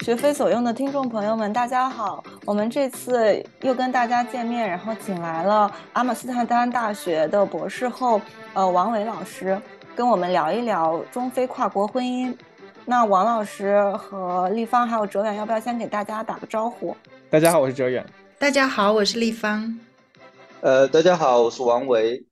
[0.00, 2.22] 学非所用的听众朋友们，大家好！
[2.44, 8.20] 我们这次又跟大家见面，然后请来了阿姆斯特丹大学的博士后，
[8.54, 9.60] 呃，王伟老师，
[9.96, 12.32] 跟我们聊一聊中非跨国婚姻。
[12.84, 16.96] 那王老师和立方还有哲远，要不要先给大家打个招呼？
[17.28, 18.06] 大家好，我是哲远。
[18.38, 19.76] 大家好，我是立方。
[20.60, 22.24] 呃，大家好，我是王维，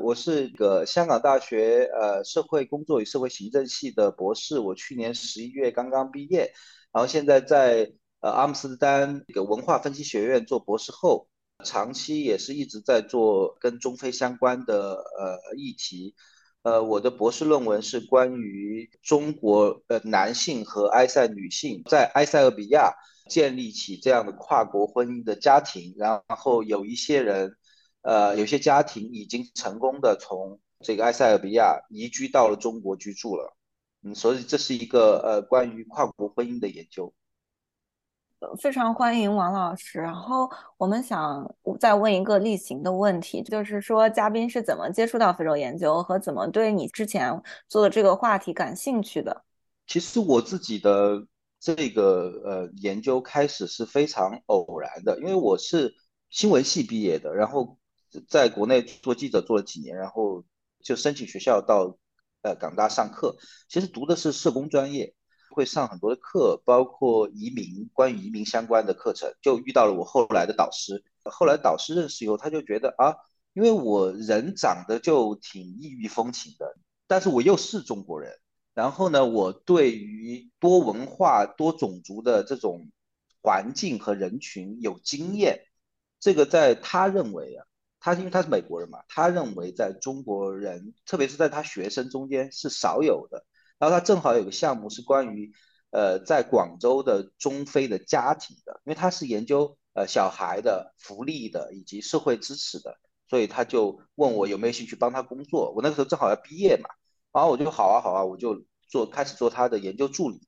[0.00, 6.52] 我是个香港大学呃社会工作与社会行政系的博士，我去年十一月刚刚毕业。
[6.92, 11.28] 然后现在在呃阿姆斯特丹一个文化分析学院做博士后，
[11.64, 16.14] 长期也是一直在做跟中非相关的呃议题，
[16.62, 22.92] 呃我的博士论文是关于中国呃男性和埃塞女性在埃塞俄比亚
[23.28, 27.54] 建立起这样的跨国婚姻的家庭，然后有一些人
[28.02, 33.56] 呃有些家庭已经成功的从这个埃塞俄比亚移居到了中国居住了。
[34.02, 37.12] 嗯，所以这是一个呃关于跨国婚姻的研究，
[38.58, 40.00] 非常欢迎王老师。
[40.00, 49.44] 然后我们想再问一个例行的问题，就是说嘉宾是怎么接触到非洲研究和怎么对你之前做的这个话题感兴趣的？
[49.86, 51.26] 其实我自己的
[51.58, 55.94] 这个呃研究开始是非常偶然的，因为我是
[56.30, 57.76] 新闻系毕业的，然后
[58.28, 60.44] 在国内做记者做了几年，然后
[60.82, 61.98] 就申请学校到。
[62.42, 63.36] 呃，港大上课，
[63.68, 65.14] 其实读的是社工专业，
[65.50, 71.04] 会上很多的课，包括移民，关于移民相关的课程，就遇到了我后来的导师。
[71.24, 73.14] 后来导师认识以后，他就觉得啊，
[73.52, 78.32] 因为我人长得就挺异域风情的，但是我又是中国人，
[78.72, 82.90] 然后呢，我对于多文化、多种族的这种
[83.42, 85.60] 环境和人群有经验，
[86.18, 87.66] 这个在他认为啊。
[88.00, 93.44] 他因为他是美国人嘛，他认为在中国人，特别是在他学生中间是少有的。
[93.78, 95.52] 然后他正好有个项目是关于，
[95.90, 105.72] 呃，在广州的中非的家庭的，因为他是研究呃小孩的福利的以及社会支持的，所以他就问我有没有兴趣帮他工作。
[105.76, 106.88] 我那个时候正好要毕业嘛，
[107.32, 110.40] 然后我就好啊好啊，我就做开始做他的研究助理，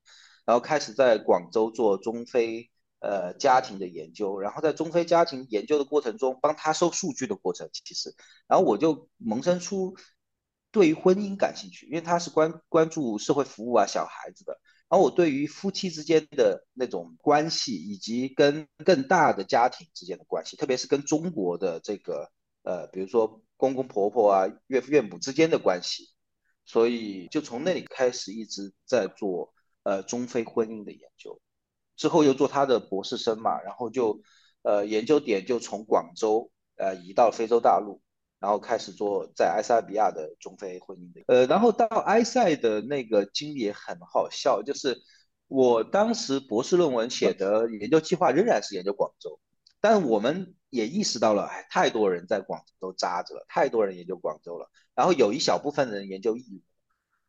[0.47, 2.72] 然后开始在广州做中非。
[3.03, 8.15] 呃，家庭的研究，然后在中非家庭研究的过程中，帮他收数据的过程，其实，
[8.47, 9.97] 然后我就萌生出
[10.71, 22.31] 对于婚姻感兴趣，因为他是关关注社会服务啊，小孩子的，然后我对于夫妻之间的那种关系，以及跟更大的家庭之间的关系，特别是跟中国的这个
[22.63, 26.11] 呃，比如说公公婆婆啊、岳父岳母之间的关系，
[26.65, 29.53] 所以就从那里开始一直在做
[29.83, 31.41] 呃中非婚姻的研究。
[32.03, 34.21] 之后又做他的博士生嘛，然后就，
[34.63, 38.03] 呃，研究点就从广州呃移到非洲大陆，
[38.41, 45.01] 然后开始做在埃塞俄比亚的中非婚姻的，呃，然后到埃塞的那个经历也很好笑，就是
[45.47, 49.39] 我当时博士论文写的研究计划仍然是研究广州，
[49.81, 56.63] 但我们也意识到了，哎，太多人在广州扎着了，太多人研究广州了，然后有一小部分人研究义乌，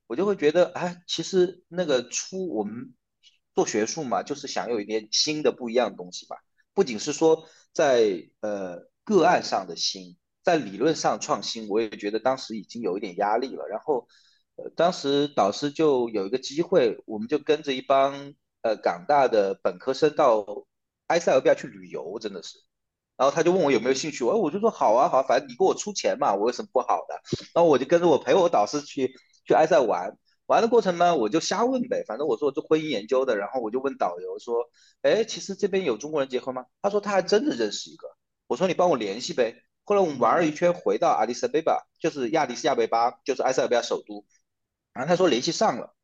[0.08, 2.96] 我就会觉得，哎，其实那个出我们。
[3.54, 6.38] 做学术嘛，就是想有一点新的不一样的东西嘛。
[6.74, 13.68] 不仅是说在呃个案上的新，在理论上创新，我也觉得当时已经有一点压力了。
[13.68, 14.08] 然后，
[14.56, 20.46] 呃，当时导师就有一个机会，我们就跟着一帮呃港大的本科生到
[21.08, 22.58] 埃塞俄比亚去旅游，真的是。
[23.16, 27.14] 然后他就问我有没有兴趣，我我就说好啊好啊，反正你给我出钱嘛，我有什么不好的？
[27.54, 29.14] 然后我就跟着我陪我导师去
[29.46, 30.18] 去埃塞玩。
[30.54, 34.70] 玩的过程呢，我就瞎问呗，反正我说做婚姻研究的，然后我就问导游说，
[35.02, 36.68] 哎，其实这边有中国人结婚吗？
[36.80, 38.08] 他说他还真的认识一个。
[38.46, 39.64] 我说你帮我联系呗。
[39.84, 44.24] 后来我们玩了一圈，回到阿迪斯贝巴，就是亚迪斯亚贝巴，就是埃塞俄比亚首都。
[44.94, 45.96] 然后他说联系上了，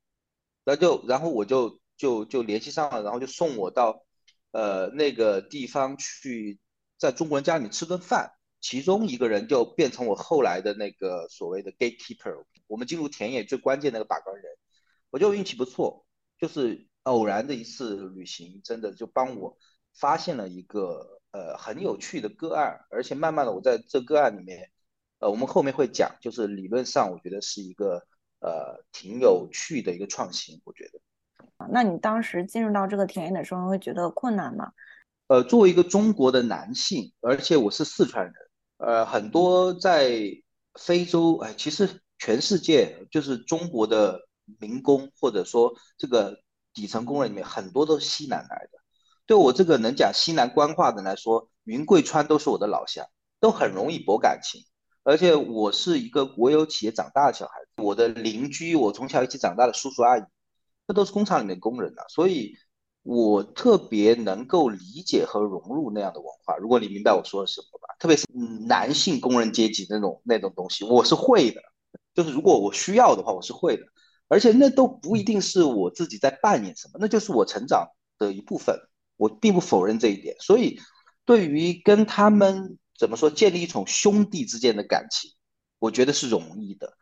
[0.65, 4.03] 那就然后我就就就联系上了，然后就送我到
[4.49, 6.57] 呃那个地方去，
[6.97, 8.31] 在中国人家里吃顿饭。
[8.61, 14.45] 其中一个人就变成我后来的那个所谓的 gatekeeper，我们进入田野最关键那个把关人，
[15.09, 16.05] 我觉得我运气不错，
[16.37, 19.57] 就是偶然的一次旅行，真的就帮我
[19.93, 24.69] 发现了一个呃很有趣的个案，而且慢慢的我在这个案里面，
[25.17, 28.05] 呃我们后面会讲，就是理论上我觉得是一个
[28.39, 31.01] 呃挺有趣的一个创新，我觉得。
[31.71, 34.71] 那你当时进入到这个田野的时候，会觉得困难吗？
[35.27, 38.33] 呃，作为一个中国的男性，而且我是四川人。
[38.77, 40.21] 呃，很多在
[40.75, 44.27] 非洲，哎，其实全世界就是中国的
[44.59, 46.37] 民工，或者说这个
[46.73, 48.79] 底层工人里面，很多都是西南来的。
[49.25, 53.05] 对我这个能讲西南官话的来说，云贵川都是我的老乡，
[53.39, 54.61] 都很容易博感情。
[55.03, 60.23] 而且我是一个国有企业长大的小孩子，我的邻居，我从小一起长大的叔叔阿姨，
[60.87, 62.53] 那都是工厂里面工人啊，所以
[63.01, 66.57] 我特别能够理解和融入那样的文化。
[66.57, 68.25] 如果你明白我说的什么吧，特别是
[68.67, 71.61] 男性工人阶级那种那种东西，我是会的。
[72.13, 73.83] 就是如果我需要的话，我是会的。
[74.27, 78.79] 而且那都不一定是我自己在扮演什么，那就是我成长的一部分。
[79.17, 80.35] 我并不否认这一点。
[80.39, 80.79] 所以，
[81.25, 85.31] 对于跟他们怎么说建立一种兄弟之间的感情，
[85.79, 86.93] 我觉得是容易的。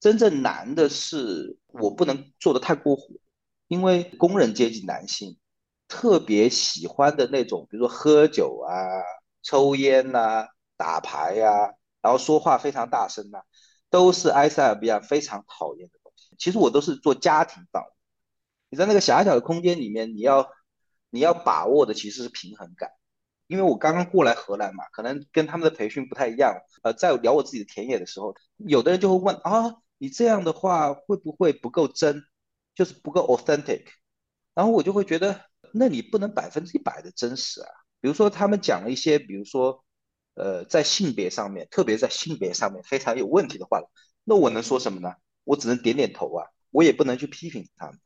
[0.00, 3.14] 真正难的是我不能做的太过火，
[3.66, 5.36] 因为工人阶级男性
[5.88, 8.72] 特别喜欢的那种，比如说喝酒啊、
[9.42, 10.46] 抽烟呐、
[10.76, 13.40] 打牌呀，然后说话非常大声呐，
[13.96, 16.36] 都是埃塞俄比亚非常讨厌的东西。
[16.36, 17.82] 其实我都是做家庭房，
[18.68, 20.50] 你在那个狭小的空间里面，你要
[21.08, 22.90] 你要把握的其实是平衡感。
[23.46, 26.60] 因为我刚刚过来荷兰嘛，可能跟他们的培训不太一样。
[26.82, 32.22] 呃，在聊我自己的田野的时候，有的人就会问啊，你这样的话会不会不够真，
[32.74, 33.86] 就是不够 authentic？
[34.52, 35.40] 然后我就会觉得，
[35.72, 37.68] 那你不能百分之一百的真实啊。
[38.02, 39.85] 比如说他们讲了一些，比如说
[40.36, 43.82] 呃，在性别上面，特别在性别上面非常有问题的话，
[44.22, 45.14] 那我能说什么呢？
[45.44, 47.98] 我只能点点头啊，我也不能去批评他们。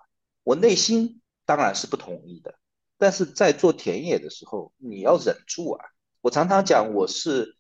[0.45, 2.55] 我内心当然是不同意的，
[2.99, 5.85] 但是在做田野的时候，你要忍住啊。
[6.21, 7.57] 我常常讲，我是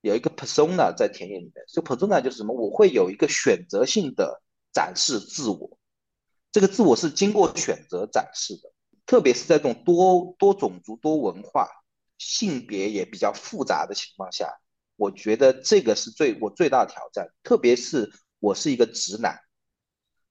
[0.00, 2.54] 有一个 persona 在田野里面，这 persona 就是什么？
[2.54, 4.42] 我会有一个选择性的
[4.72, 5.78] 展示自我，
[6.52, 8.70] 这个自我是经过选择展示的，
[9.06, 11.68] 特别是在这种多多种族、多文化、
[12.20, 14.60] 性别也比较复杂的情况下，
[14.94, 18.12] 我觉得这个是最我最大的挑战，特别是。
[18.42, 19.38] 我是一个直男，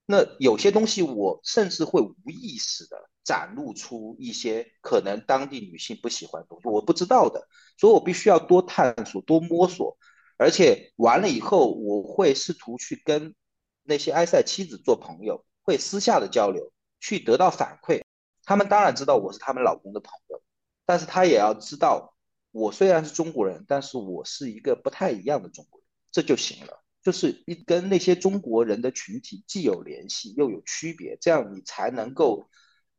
[0.07, 7.47] 那有些东西我甚至会无意识的展露出一些可能当地女性不喜欢的东西，我不知道的，
[7.77, 9.95] 所以我必须要多探索、多摸索，
[10.38, 13.35] 而且完了以后，我会试图去跟
[13.83, 18.01] 那些埃塞妻子做朋友，会私下的交流，去得到反馈。
[18.44, 20.42] 他们当然知道我是他们老公的朋友，
[20.89, 22.15] 但是他也要知道，
[22.50, 26.81] 我虽然是中国人，但是我是一个不太一样的中国人，这就行了。
[27.03, 32.50] 就是一跟那些中国人的群体既有联系又有区别，这样你才能够，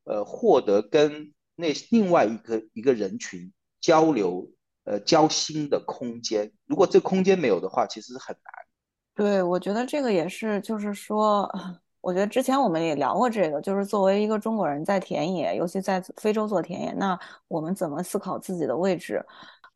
[0.04, 4.52] 呃，获得跟那另外一个一个人群交流、
[4.84, 6.52] 呃交心的空间。
[6.66, 8.54] 如果这空间没有的话，其实是很难。
[9.16, 11.52] 对，我觉得这个也是，就是说，
[12.00, 17.18] 我觉得之前我们也聊过这个，就是作为一个中国人在田野，尤其在非洲做田野，那
[17.48, 19.24] 我们怎么思考自己的位置？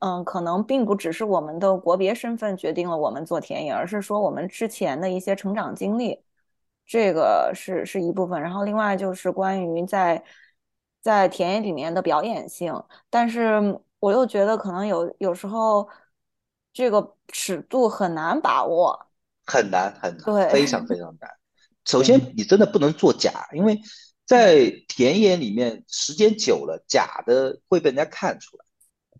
[0.00, 6.22] 嗯，可能并不只是我们的国别身份决定了我们做田野，而是说我们之前的一些成长经历，
[6.84, 8.40] 这个是是一部分。
[8.40, 10.22] 然后另外就是关于在
[11.00, 15.88] 在田野里面的表演性，但是我又觉得可能有有时候
[16.72, 19.06] 这个尺度很难把握，
[19.46, 21.30] 很难很难，对，非常 非常难。
[21.84, 23.80] 首先，你真的不能做假，因为
[24.24, 28.64] 在田野里面时间久了，假的会被人家看出来。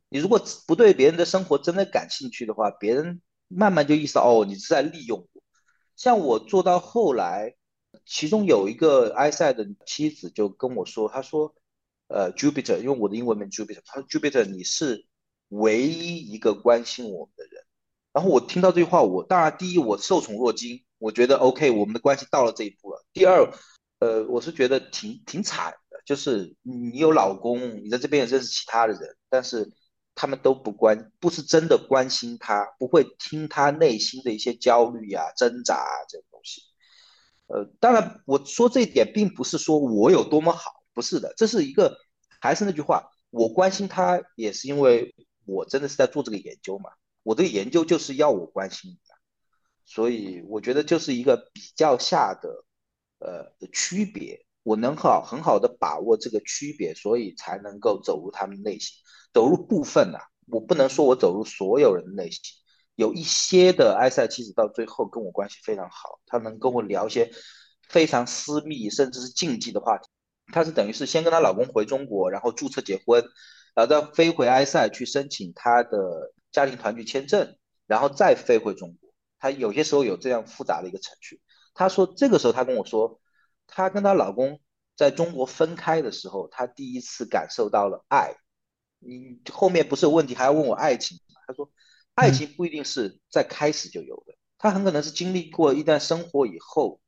[0.08, 5.42] 你如果不对别人的生活真的感兴趣的话，别人慢慢就意识到哦，你是在利用我。
[5.96, 7.54] 像我做到后来，
[8.06, 11.54] 其中有一个埃塞的妻子就跟我说，他说，
[12.08, 15.06] 呃，Jupiter，因为我的英文名 Jupiter，他说 Jupiter，你是
[15.48, 17.64] 唯一一个关心我们的人。
[18.12, 23.04] 然后我听到这句话，我当然第一我受宠若惊，我觉得 OK，我们的关系到了这一步了。
[23.12, 23.52] 第二，
[23.98, 29.72] 呃，我是觉得挺挺惨的，就是你有老公，你在这边也认识其他的人，但是。
[30.16, 36.62] 他们都不关，不是真的关心他，不会听他内心的一些焦虑啊、挣扎啊这种东西。
[37.48, 41.98] 呃，当然我说这一点，并不是说我有多么好，不是的，这是一个，
[42.40, 45.12] 还是那句话，我关心他也是因为
[45.46, 46.90] 我真的是在做这个研究嘛，
[47.24, 48.96] 我这个研究就是要我关心，
[49.84, 52.48] 所以我觉得就是一个比较下的，
[53.18, 58.96] 呃的区别，我能好很好的把握这个区别，所以才能够走入他们内心。
[59.32, 62.40] 走入部分呐，我不能说我走入所有人的内心，
[62.94, 67.30] 有一些的埃塞妻子到最后跟我关系非常好，她能跟我聊一些
[67.88, 70.08] 非常私密甚至是禁忌的话题。
[70.52, 73.24] 她是等于是先跟她老公回中国，然后注册结婚，
[73.74, 79.03] 然后再飞回埃塞去申请她的家庭团聚签证，然后再飞回中国。
[79.44, 81.42] 她有些时候有这样复杂的一个程序。
[81.74, 83.20] 她说这个时候她跟我说，
[83.66, 84.58] 她跟她老公
[84.96, 88.36] 在中国分开的时候，她第一次感受到了爱。
[89.00, 91.70] 你后面不是有问题，还要问我爱情他说，
[92.14, 97.02] 爱情不一定是在开始就有的，他很可能是经历过一段生活以后，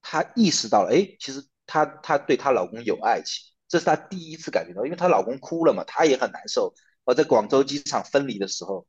[0.00, 6.72] 他意识到了，哎，其实她她对她老公有爱情，这是她第一次感觉到，因为她老公哭了嘛，她也很难受。
[7.04, 8.86] 而在广州机场分离的时候，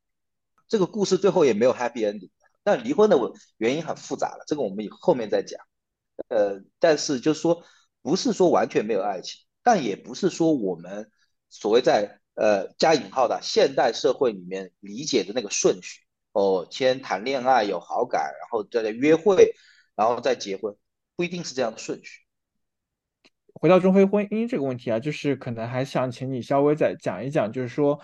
[0.69, 2.29] 这个故事最后也没有 happy ending，
[2.67, 3.17] 但离婚的
[3.55, 5.57] 原因很复杂了，这个我们以后面再讲。
[6.27, 7.63] 呃，但是就是说，
[8.01, 11.09] 不是说完全没有爱情，但也不是说我们
[11.49, 16.01] 所谓在呃加引号的现代社会里面理解的那个顺序
[16.33, 19.53] 哦，先谈恋爱有好感，然后再约会，
[19.95, 20.75] 然后再结婚，
[21.15, 22.19] 不一定是这样的顺序。
[23.53, 27.97] 回到中非婚姻这个问题啊，就是可能还想请你稍微再讲一讲，就是说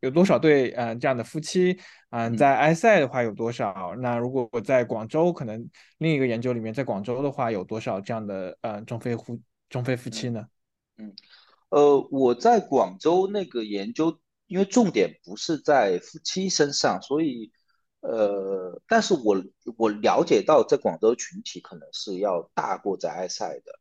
[0.00, 1.78] 有多少对嗯这样的夫妻
[2.10, 3.94] 嗯在埃塞的话有多少？
[3.98, 9.38] 那如果我在广州，可能另一个研究里面在广州的话有多少这样的呃中非夫
[9.68, 10.46] 中非夫妻呢？
[10.96, 11.14] 嗯，
[11.70, 17.52] 呃，我在广州那个研究，因为重点不是在夫妻身上，所以
[18.00, 19.42] 呃，但是我
[19.76, 23.78] 我了解到在广州群体可能是要大过在埃塞的。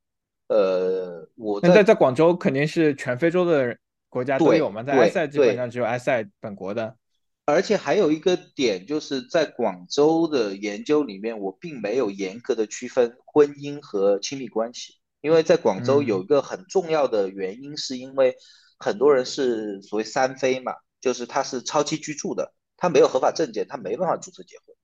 [0.47, 3.77] 呃，我在在广州肯定是全非洲的
[4.09, 6.95] 国家都有嘛，在埃塞基本上只有埃塞本国的。
[7.45, 18.35] 而且还有一个点，就是在广州的研究里面，我并没有严格的区分婚姻和亲密关系，因为在广州有一个很重要的原因，是因为
[18.77, 24.75] 很多人是所谓三非嘛，就是他是超期居住的，他没有合法证件，他没办法注册结婚，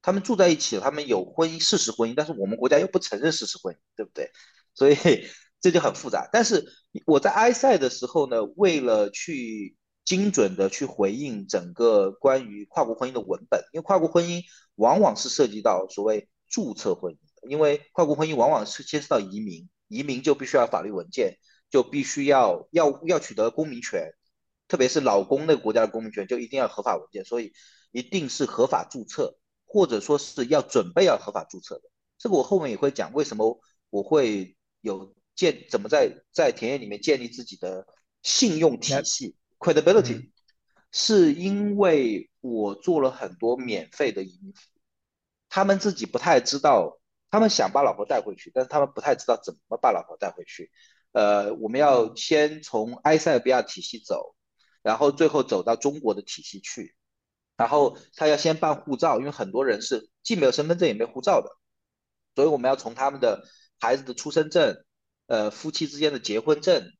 [0.00, 4.30] 他们住在一起，他们有婚姻事实婚姻，但是我们国家又不承认事实婚姻，对不对？
[4.72, 4.96] 所以
[5.66, 6.64] 这就很复杂，但是
[7.06, 14.44] 我在埃塞的时候呢，为了去精准的去回应整个关于跨国婚姻的文本，因为跨国婚姻
[14.76, 21.36] 往往是涉及到所谓注册婚姻，因为跨国婚姻往往是牵涉到移民，移民就必须要法律文件，
[21.68, 24.12] 就必须要要要取得公民权，
[24.68, 27.52] 特别是老公那个国家的公民权，就一定要合法文件，所以
[27.90, 31.90] 一定是合法注册，或者说是要准备要合法注册的。
[32.18, 33.58] 这个我后面也会讲为什么
[33.90, 34.54] 我会。
[34.82, 37.86] 有建怎么在在田野里面建立自己的
[38.22, 40.30] 信用体系 credibility，
[40.90, 44.80] 是因为我做了很多免费的移民服务，
[45.50, 46.98] 他们自己不太知道，
[47.30, 50.70] 他们想把老婆带回去，但是他们不太知道怎么把老婆带回去。
[51.12, 54.34] 呃，我们要先从埃塞俄比亚体系走，
[54.82, 56.96] 然后最后走到中国的体系去，
[57.58, 61.50] 然后他要先办护照，因为很多人是既没有身份证也没护照的，
[62.34, 63.46] 所以我们要从他们的。
[63.78, 64.85] 孩子的出生证，
[65.26, 66.92] 呃，夫妻之间的结婚证，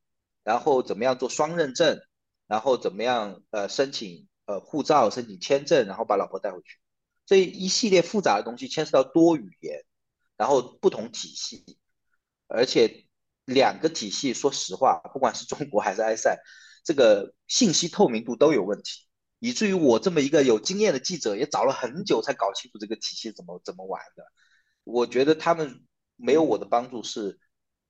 [0.42, 2.00] 然后怎么样做双认证，
[2.46, 6.78] 然后怎么样呃申请呃护照、申请签证，然后把老婆带回去，
[7.24, 9.84] 这一系列复杂的东西牵涉到多语言，
[10.36, 11.64] 然后不同体系，
[12.48, 13.06] 而且
[13.44, 16.36] 两个体系，说实话，不管是中国还是埃塞，
[16.84, 19.06] 这个信息透明度都有问题，
[19.38, 24.24] 以至于我这么一个有经验的记者也找了很久才搞清楚这个体系怎么怎么玩的。
[24.82, 25.86] 我觉得他们。
[26.18, 27.38] 没有我的帮助是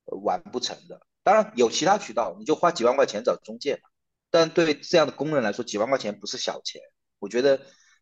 [0.06, 1.00] 完不成的。
[1.22, 3.88] 当然有其他渠道，你就花几万块钱找中介嘛。
[4.30, 6.80] 但对这样的工人来说，几万块钱不是小钱。
[7.18, 7.60] 我觉得，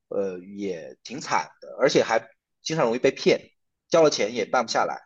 [0.09, 2.29] 呃，也挺惨的，而且还
[2.63, 3.51] 经常容易被骗，
[3.89, 5.01] 交了钱也办不下来。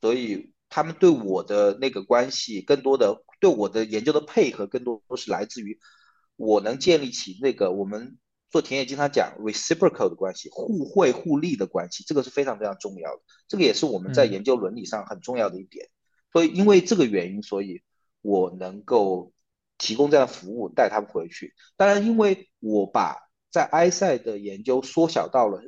[0.00, 5.78] 所以他们对我的那个关系，更多的对我的研究的配合，更多都是来自于
[6.36, 8.18] 我能建立起那个我们。
[8.50, 13.20] 做田野经常讲 reciprocal 的关系，互惠互利的关系，这个是非常非常重要的。
[13.46, 15.84] 这个也是我们在研究伦理上很重要的一点。
[15.84, 15.97] 所
[16.44, 17.82] 以因为这个原因，所以
[18.20, 19.32] 我能够
[19.78, 21.54] 提供这样的服务，带他们回去。
[21.76, 23.16] 当然，因为我把
[23.50, 25.62] 在埃塞的研究缩小到了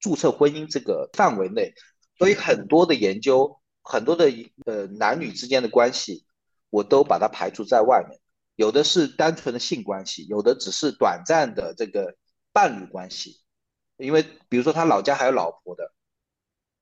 [0.00, 1.74] 注册婚姻这个范围内，
[2.18, 4.30] 所以很多的研究，很多的
[4.64, 6.26] 呃男女之间的关系，
[6.70, 8.20] 我都把它排除在外面。
[8.56, 12.16] 有的是单纯的性关系，有的只是短暂的这个
[12.52, 13.40] 伴侣关系，
[13.96, 15.92] 因为比如说他老家还有老婆的，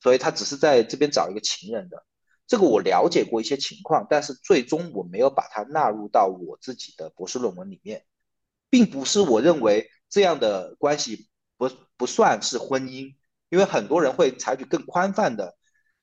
[0.00, 2.04] 所以他只是在这边找一个情人的。
[2.47, 8.05] 这个我了解过一些情况，但是最终我没有把它纳入到我自己的博士论文里面，
[8.71, 13.15] 并不是我认为这样的关系不不算是婚姻，
[13.49, 15.57] 因为很多人会采取更宽泛的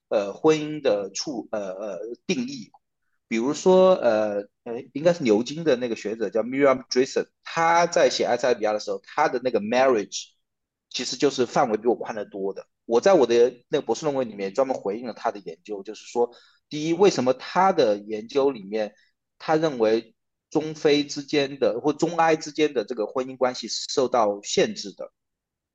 [0.10, 2.72] 呃婚姻的处呃呃定义。
[3.28, 10.32] 比如说，呃，呃，应该是牛津的那个学者叫 Miriam Driessen，他在写埃塞俄比亚的时候，他的那个 marriage
[10.90, 12.68] 其实就是范围比我宽得多的。
[12.92, 16.30] 我在我的那个博士论文里面专门回应了他的研究，就是说，
[16.68, 18.94] 第一，为什么他的研究里面，
[19.40, 20.14] 他认为
[20.50, 25.10] 中非之间的或中埃之间的这个婚姻关系是受到限制的。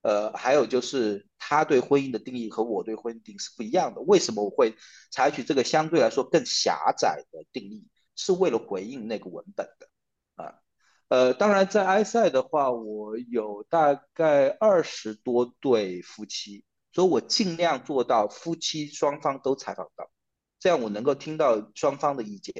[0.02, 4.02] 呃，还有就是他对婚姻的定义和我对婚姻定义是不一样的。
[4.02, 4.74] 为什么我会
[5.10, 7.88] 采取这个相对来说更狭窄的定义？
[8.14, 9.88] 是为了回应那个文本的
[10.34, 10.60] 啊。
[11.08, 16.62] 呃，当然在埃塞的话，我有大概二十多对夫妻，
[16.96, 20.10] 所以我尽量做到夫妻双方都采访到，
[20.58, 22.54] 这样我能够听到双方的意见。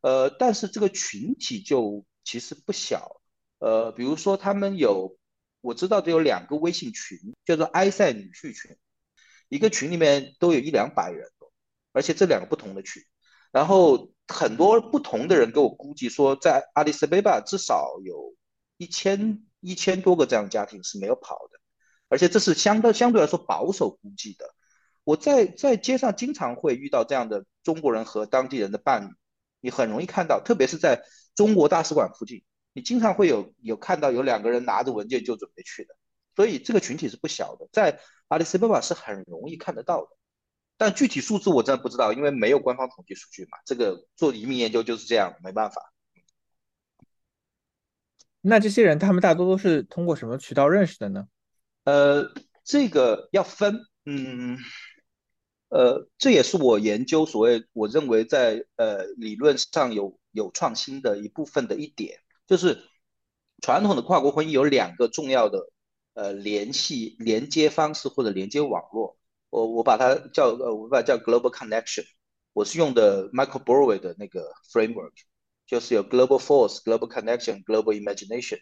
[0.00, 3.20] 呃，但是这个群体就其实不小。
[3.60, 5.16] 呃，比如说他们有。
[5.60, 8.76] 我知道的有两个微信群，叫做埃塞女婿群，
[9.48, 11.28] 一个群里面都有一两百人，
[11.92, 13.02] 而且这两个不同的群，
[13.50, 18.36] 然后很多不同的人给我估计说，在阿里斯贝巴至少有
[18.76, 21.57] 一千一千多个这样的家庭是没有跑的，
[22.08, 24.54] 而且这是相对相对来说保守估计的。
[25.04, 29.14] 我在在街上经常会遇到这样的中国人和当地人的伴侣，
[29.60, 31.02] 你很容易看到，特别是在
[31.34, 32.44] 中国大使馆附近。
[32.74, 35.96] 你经常会有有看到有两个人拿着文件就准备去的，
[36.36, 40.10] 所以这个群体是不小的，在阿里斯巴巴是很容易看得到的，
[40.76, 43.58] 但具体数字我真的不知道，因为没有官方统计数据嘛。
[43.64, 45.92] 这个做移民研究就是这样，没办法。
[48.42, 51.26] 那这些人他们大多都是通过什么渠道认识的呢？
[51.88, 54.58] 呃，这个要分，嗯，
[55.70, 62.18] 呃，这也是我研究所谓我认为在呃理论上有有创新的一部分的一点。
[62.46, 62.84] 就是
[63.62, 65.70] 传统的跨国婚姻有两个重要的
[66.12, 69.16] 呃联系连接方式或者连接网络，
[69.48, 72.04] 我我把它叫呃我把它叫 global connection，
[72.52, 75.14] 我是用的 Michael Boroway 的那个 framework，
[75.66, 78.60] 就是有 global force、global connection、global imagination，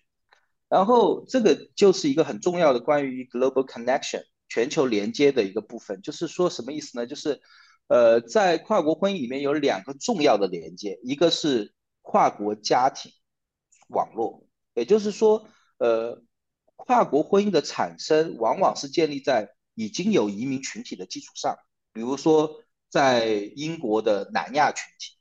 [0.68, 7.06] 然后这个就是一个很重要的关于 global connection 全球连接的一个部分，就是说什么意思呢？
[7.06, 7.40] 就是
[7.88, 13.12] 呃在跨国婚姻里面有两个重要的连接，一个是跨国家庭。
[13.88, 16.20] 网络，也就是说，呃，
[16.74, 21.56] 跨国婚姻的产生往往是建立在已经有移民群体的基础上。
[21.92, 25.16] 比如说，在英国的南亚群体，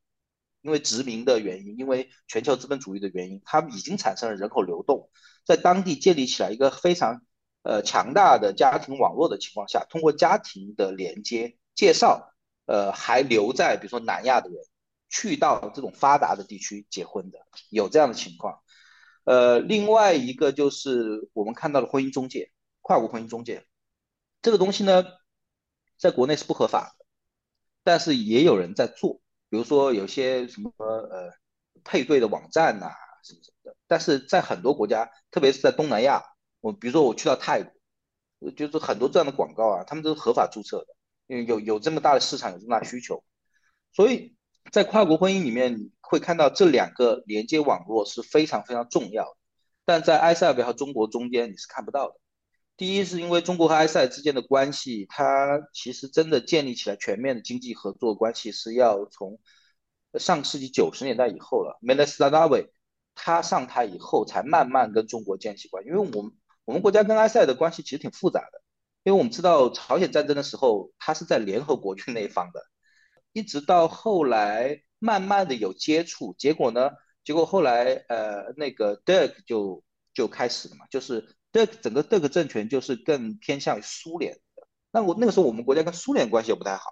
[0.63, 5.11] 因为殖民的原因，因为全球资本主义的原因，他们已经产生了人口流动，
[5.45, 7.21] 在当地建立起来一个非常
[7.63, 12.33] 呃强大的家庭网络的情况下，通过家庭的连接介绍，
[12.65, 14.59] 呃，还留在比如说南亚的人。
[15.07, 18.59] 去到这种发达的地区结婚的有这样的情况，
[19.23, 23.65] 呃，另外一个就是我们看到的婚姻中介，跨国婚姻中介
[24.41, 25.05] 这个东西呢，
[25.97, 27.05] 在国内是不合法的，
[27.83, 31.31] 但是也有人在做，比如说有些什么呃
[31.85, 32.91] 配对的网站呐
[33.23, 33.54] 什么什么，
[33.87, 36.23] 但是在很多国家，特别是在东南亚，
[36.61, 37.63] 我比如说我去到泰
[38.39, 40.87] 国，就是很多这样的广告啊，他们都是合法注册的，
[41.27, 43.23] 因为有有这么大的市场，有这么大需求，
[43.93, 44.33] 所以。
[44.71, 49.37] 在跨国婚姻里面，你会看到这两个连接网络是非常非常重要的，
[49.85, 52.15] 但在埃塞俄比亚和中国中间你是看不到的。
[52.75, 59.39] 第一，是因为中国和埃塞之间的关系，它其实真的建立起来全面的经济合作关系是要从
[60.17, 61.77] 上世纪九十年代以后了。
[61.79, 62.67] 梅纳斯达纳维
[63.15, 65.89] 他上台以后，才慢慢跟中国建起关系。
[65.89, 66.31] 因为我们
[66.65, 68.61] 我们国家跟埃塞的关系其实挺复杂的，
[69.03, 72.61] 因为我们知道朝鲜战争的时候，他是在联合国军那一方的。
[73.33, 76.91] 一直到后来，慢慢的有接触，结果呢？
[77.23, 84.67] 结果后来，呃，那个 Dirk 就就开始了嘛，就是 Dirk 整个 Dirk 政权就是更偏向于苏联的。
[84.91, 86.89] 那我那个时候我们国家跟苏联关系又不太好，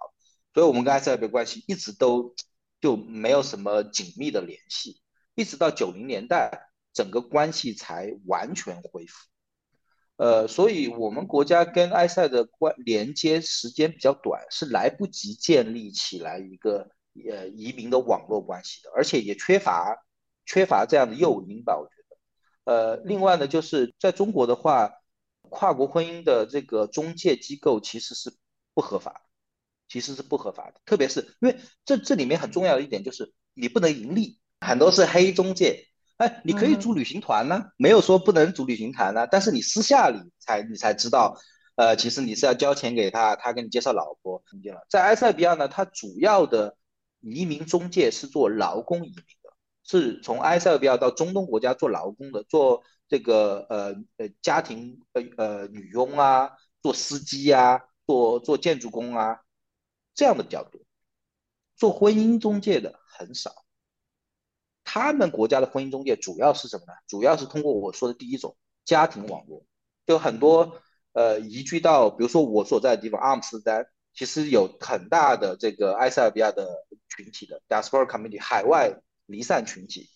[0.52, 2.34] 所以我们跟埃塞俄比亚关系一直都
[2.80, 5.00] 就没有什么紧密的联系，
[5.34, 9.26] 一直到九零年代，整个关系才完全恢复。
[10.16, 16.88] 呃，所以我们国家跟埃塞的关连接时间比较短，是来不及建立起来一个
[17.28, 20.06] 呃移民的网络关系的，而且也缺乏
[20.46, 22.16] 缺乏这样的诱因吧，我觉得。
[22.72, 24.92] 呃，另外呢，就是在中国的话，
[25.50, 28.32] 跨国婚姻的这个中介机构其实是
[28.72, 29.26] 不合法，
[29.88, 35.86] 其实是不合法的，特别是因为这这里面很重要的一点就是你不能盈利，很多是黑中介。
[36.16, 41.36] 哎，你可以组旅行团呢，没有说不能组旅行团呢，但是你私下里才你才知道，
[41.74, 44.86] 呃，其实你是要交钱给他，他给你介绍老婆，听见了？
[44.88, 46.76] 在埃塞比亚呢，它主要的
[47.18, 59.40] 移民中介是做劳工移民的，是从埃塞比亚到中东国家做劳工的，做这个呃呃家庭呃呃女佣啊，做司机啊，做做建筑工啊，
[60.14, 60.80] 这样的比较多，
[61.74, 63.63] 做婚姻中介的很少。
[64.84, 66.92] 他们国家的婚姻中介主要是什么呢？
[67.08, 69.64] 主要是通过我说的第一种家庭网络，
[70.06, 70.80] 就很多
[71.12, 76.68] 呃移居到，比如说我所在的地方阿姆斯特丹，其实有很大的这个埃塞俄比亚的
[77.08, 80.10] 群体的 diaspora community 海外离散群体，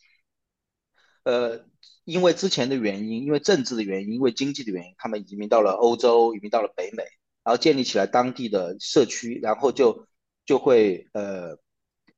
[1.24, 1.64] 呃，
[2.04, 7.04] 因为之前的原因，因为政治的原因，因为经济的原因，他们移民到了欧洲，移民到了北美，
[7.42, 10.06] 然后建立起来当地的社区，然后就
[10.44, 11.56] 就会呃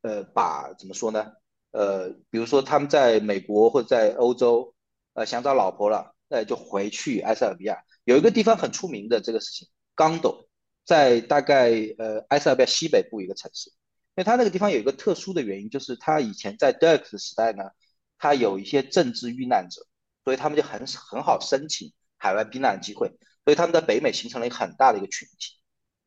[0.02, 1.32] 呃把怎么说呢？
[1.70, 4.74] 呃，比如说他们在美国或者在欧洲，
[5.14, 7.85] 呃，想找老婆了，那就回去埃塞俄比亚。
[8.04, 10.48] 有一个地方很出名的这个事情，冈斗，
[10.85, 13.70] 在大概呃埃塞俄比亚西北部一个城市。
[14.16, 17.70] 因为它那个地方有一个特殊的原因，就是它以前在 Dirk 的时代呢，
[18.18, 19.87] 它有一些政治遇难者，
[20.24, 23.09] 所以他们就很很好申请海外避难的机会，
[23.44, 25.54] 所以他们在北美形成了一个很大的一个群体。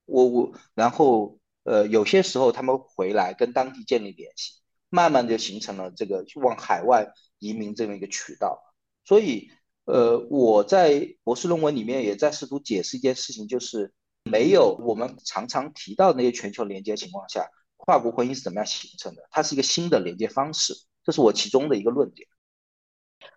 [0.06, 4.56] 我我然后呃有些时候他们回来跟当地建立联系，
[4.94, 8.62] 慢慢就形成了这个往海外移民这么一个渠道。
[9.04, 9.50] 所以
[9.86, 13.92] 呃我在博士论文里面也在试图解释一件事情，就是
[14.24, 19.24] 没有我们常常提到那些全球连接情况下，跨国婚姻是怎么样形成的？
[19.32, 22.28] 它是一个新的连接方式，这是我其中的一个论点。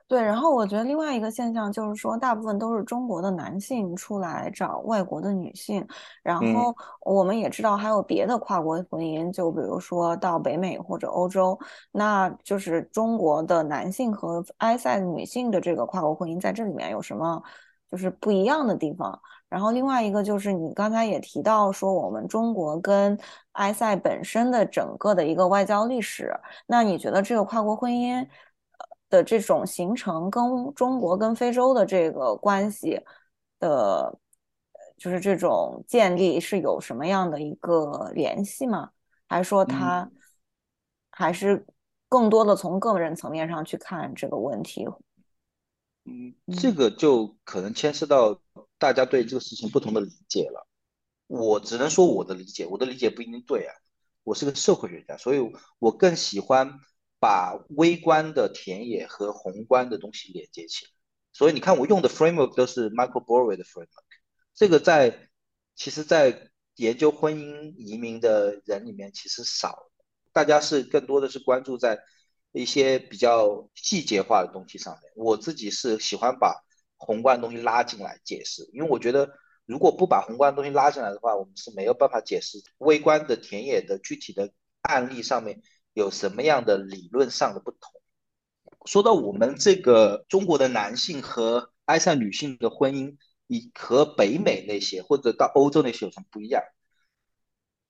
[0.09, 5.85] 对，然后我觉得另外一个现象就是说，大部分都是中国的男性出来找外国的女性，
[6.22, 11.59] 然后我们也知道还有别的跨国婚姻，就比如说到北美或者欧洲，
[11.90, 17.42] 那就是中国的男性和埃塞女性的这个跨国婚姻在这里面有什么
[17.90, 19.20] 就是不一样的地方？
[19.49, 23.18] 然后另外一个就是你刚才也提到说，我们中国跟
[23.53, 26.33] 埃塞本身的整个的一个外交历史，
[26.66, 28.25] 那你觉得这个跨国婚姻？
[29.09, 30.42] 的这种形成跟
[30.75, 33.01] 中国跟非洲的这个关系
[33.61, 34.19] 的，
[34.97, 38.90] 就是这种建立是有什么样的一个联系吗？
[39.29, 40.11] 还是说他
[41.11, 41.64] 还是
[42.09, 44.87] 更多的从个人层面上去看这个问题？
[46.05, 48.40] 嗯，这个就可能牵涉到
[48.79, 50.66] 大家对这个事情不同的理解了。
[51.29, 53.75] 我只能说我的理解，我的理解不一定对啊。
[54.25, 56.81] 我是个社会学家，所以我更喜欢。
[57.27, 60.93] 把微观的田野和宏观的东西连接起来，
[61.33, 63.89] 所以你看我用的 framework 都是 Michael Borwey 的 framework。
[64.55, 65.29] 这个在
[65.75, 69.91] 其实，在研究婚姻移民的人里面其实少，
[70.33, 71.99] 大家是更多的是关注在
[72.53, 75.11] 一些比较细节化的东西上面。
[75.17, 76.62] 我自己是喜欢把
[76.97, 79.29] 宏观的东西拉进来解释，因为我觉得
[79.65, 85.61] 如果不把宏观的东西拉进来的话，我们是没有办法解释微观的田野的具体的案例上面。
[85.97, 87.91] 有什么样的理论上的不同？
[88.85, 96.63] 说到我们这个中国的男性和埃塞女性的婚姻，你和北美那些或者到欧洲那些有什么不一样？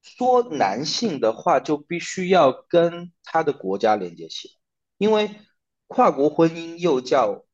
[0.03, 4.55] 说男性的话，就必须要跟他的国家连接起来，
[4.99, 5.41] 因为
[5.89, 7.45] 跨国婚姻又叫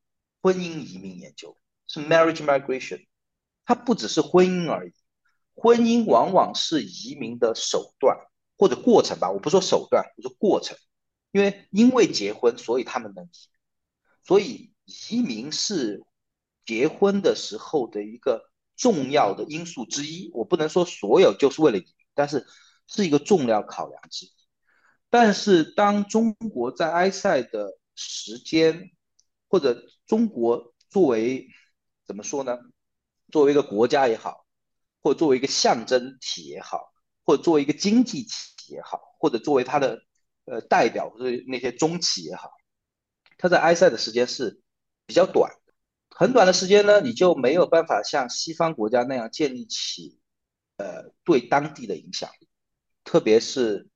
[0.42, 3.06] 婚姻移民研究，是 marriage migration，
[3.64, 4.92] 它不只是婚姻而已，
[5.54, 8.18] 婚姻往往是移民的手段。
[8.62, 10.78] 或者过程吧，我不说手段，我说过程，
[11.32, 13.30] 因为因为结婚，所以他们能移，
[14.22, 16.04] 所以移民是
[16.64, 20.30] 结婚的时候的一个重要的因素之一。
[20.32, 22.46] 我不能说所有就是为了移民，但是
[22.86, 24.32] 是一个重要考量之一。
[25.10, 28.92] 但是当中国在埃塞的时间，
[29.48, 31.48] 或者中国作为
[32.06, 32.56] 怎么说呢？
[33.32, 34.46] 作为一个国家也好，
[35.00, 36.92] 或作为一个象征体也好，
[37.24, 38.30] 或作为一个经济体。
[38.72, 40.02] 也好，或者作为他的
[40.46, 42.50] 呃代表，或者那些中企也好，
[43.38, 44.60] 他在埃塞的时间是
[45.06, 45.52] 比较短，
[46.10, 50.18] 很短的时间呢，你就没有办法像西方国家那样建立起
[50.78, 52.48] 呃对当地的影响力，
[53.04, 53.88] 特别是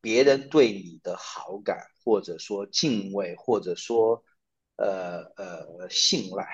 [0.00, 4.22] 别人对你的好感，或者说敬畏，或者说
[4.76, 6.46] 呃呃信赖，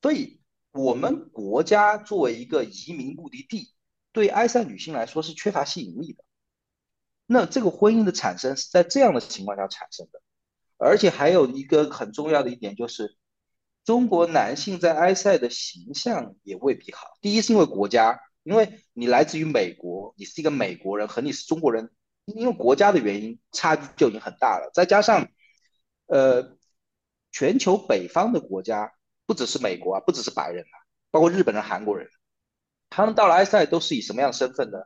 [0.00, 0.40] 所以
[0.72, 3.71] 我们国家作为一个移民目的地。
[4.12, 6.22] 对埃塞女性来说是缺乏吸引力的，
[7.26, 10.20] 那这个婚姻的产生是在这样的情况下产生的，
[10.76, 13.16] 而且还有一个很重要的一点就是，
[13.84, 17.16] 中国男性在埃塞的形象也未必好。
[17.20, 21.90] 第一是因为国家，因为你来自于美国，你是一个美国人和你是中国人，
[22.26, 24.70] 因为国家的原因差距就已经很大了。
[24.74, 25.26] 再加上，
[26.06, 26.58] 呃，
[27.30, 28.92] 全球北方的国家
[29.24, 30.76] 不只是美国啊，不只是白人啊，
[31.10, 32.08] 包括日本人、韩国人。
[32.92, 34.78] 他们到了埃塞都是以什么样的身份呢？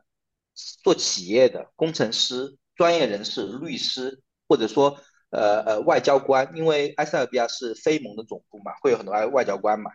[0.81, 4.97] 做企业的工程师、专业人士、律师，或者说
[5.29, 9.91] 呃呃外交官，因为埃塞俄比亚是非盟的总部嘛，会有很多外外交官嘛。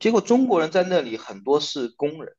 [0.00, 2.34] 结果中国人在那里很多是工人，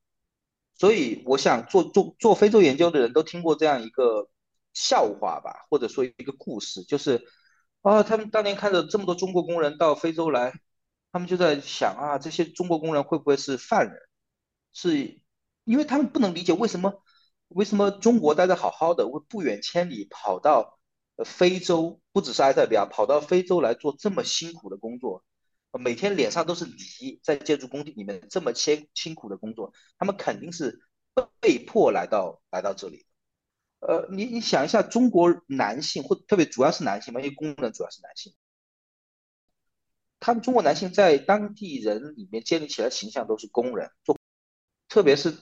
[0.75, 4.29] 所以我想做做做非洲研究的人都听过这样一个
[4.73, 7.25] 笑话吧，或者说一个故事，就是
[7.81, 10.53] 啊，他们当年看着这么多中国工人到非洲来，
[11.11, 13.95] 他们就在想啊，这些中国工人会不会是犯人？
[14.73, 15.21] 是，
[15.63, 17.03] 因为他们不能理解为什么
[17.47, 20.79] 为什么中国待得好好的，会不远千里跑到
[21.23, 25.23] 非洲，不只是埃塞俄比亚，跑到非洲来做这么辛苦的工作，
[25.71, 30.81] 每天脸上都是泥，在建筑工地里面这么辛辛苦的工作，他们肯定是
[31.39, 33.05] 被迫来到来到这里。
[33.79, 38.33] 呃，你你想一下，中国男性或特别主要是男性嘛，因为工人主要是男性，
[40.19, 44.17] 他们中国男性在当地人里面建立起来形象都是工人做。
[44.93, 45.35] 特别是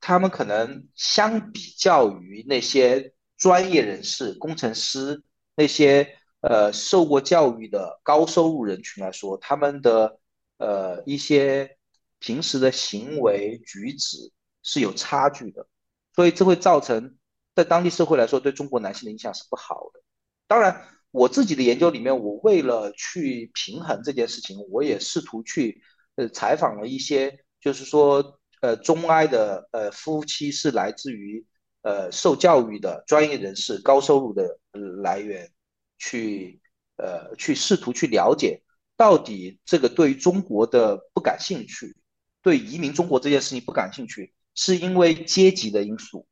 [0.00, 5.22] 他们可能相比较于那些专业人士、工程师
[5.54, 10.18] 那些呃受过教育的高收入人群来说，他们的
[10.58, 11.76] 呃一些
[12.18, 14.32] 平时的行为举止
[14.64, 15.68] 是有差距的，
[16.16, 17.16] 所以这会造成
[17.54, 20.02] 在当地社会来说对中国男性的影响是不好的。
[20.48, 25.80] 当然，我自己的研究里面，我为了去平衡这件事情，我也试图去
[26.16, 31.44] 呃采访了一些，就是说呃中埃的呃夫妻是来自于
[31.82, 34.58] 呃受教育的专业人士、高收入的
[35.02, 35.50] 来源，
[35.98, 36.60] 去
[36.96, 38.62] 呃去试图去了解
[38.96, 41.96] 到底这个对中国的不感兴趣，
[42.42, 46.26] 对移民中国这件事情不感兴趣，是因为阶级的因素，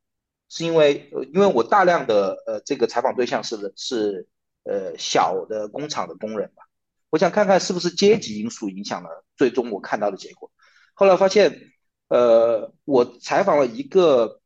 [0.49, 4.27] 是因为因为我大量的呃这个采访对象是是
[4.63, 6.63] 呃小的工厂的工人吧，
[7.09, 10.51] 我想看看是不是阶级因素影响了最终我看到的结果。
[10.93, 11.71] 后来发现，
[12.09, 14.41] 呃，我采访了一个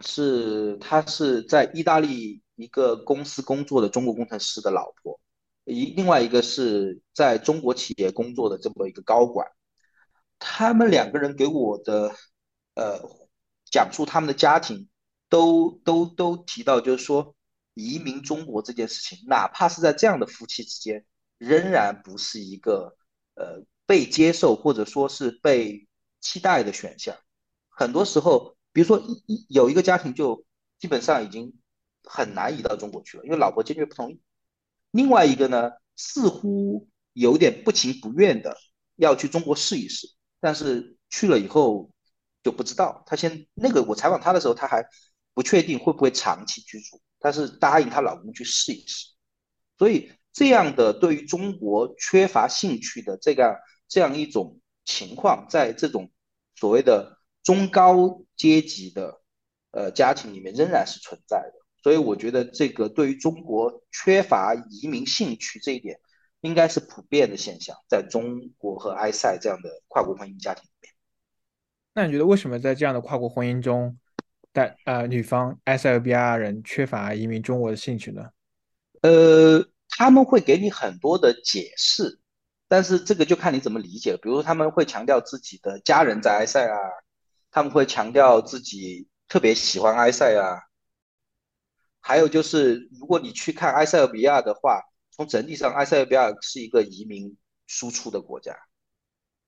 [0.00, 5.18] 是他是在意大利一个公司工作的中国工程师的老婆，
[5.64, 9.48] 一另外一个是在中国企业工作的这么一个高管，
[10.38, 12.14] 他们两个人给我的
[12.74, 13.00] 呃
[13.70, 14.88] 讲述他们的家庭，
[15.28, 17.34] 都都都提到就是说
[17.74, 21.04] 移民中国这件事情，哪怕是在这样的夫妻之间，
[21.38, 22.96] 仍然不是一个
[23.34, 25.85] 呃被接受或者说是被
[26.26, 27.16] 期待的选项。
[27.68, 30.44] 很多时候，比如说一一有一个家庭就
[30.80, 31.54] 基本上已经
[32.02, 34.20] 很难移到中国去了，因为老婆坚决不同意。
[34.90, 38.56] 另外一个呢，似乎有点不情不愿的
[38.96, 40.08] 要去中国试一试，
[40.40, 41.92] 但是去了以后
[42.42, 43.04] 就不知道。
[43.06, 44.84] 他先那个我采访他的时候，他还
[45.32, 49.14] 不确定会不会长期居住，但是答应她老公去试一试。
[49.78, 56.10] 所以这样的对于中国缺乏兴趣的这个这样一种情况，在这种
[56.56, 59.20] 所谓的中高阶级的
[59.70, 61.52] 呃家庭里面仍然是存在的。
[61.82, 66.00] 所以我觉得这个对于中国缺乏移民兴趣这一点，
[66.40, 70.92] 应该是普遍的现象，在中国和埃塞这样的跨国婚姻家庭里面。
[71.94, 73.96] 那你觉得为什么在这样的跨国婚姻中，
[74.52, 78.30] 在呃女方埃塞俄比亚人缺乏移民中国的兴趣呢？
[79.02, 82.18] 呃，他们会给你很多的解释，
[82.68, 84.18] 但是这个就看你怎么理解了。
[84.18, 86.76] 比如说他们会强调自己的家人在埃塞啊，
[87.50, 90.62] 他们会强调自己特别喜欢埃塞啊。
[92.00, 98.56] 还有就是，如果你去看埃塞俄比亚的话，从整体上，埃塞俄比亚是一个移民输出的国家，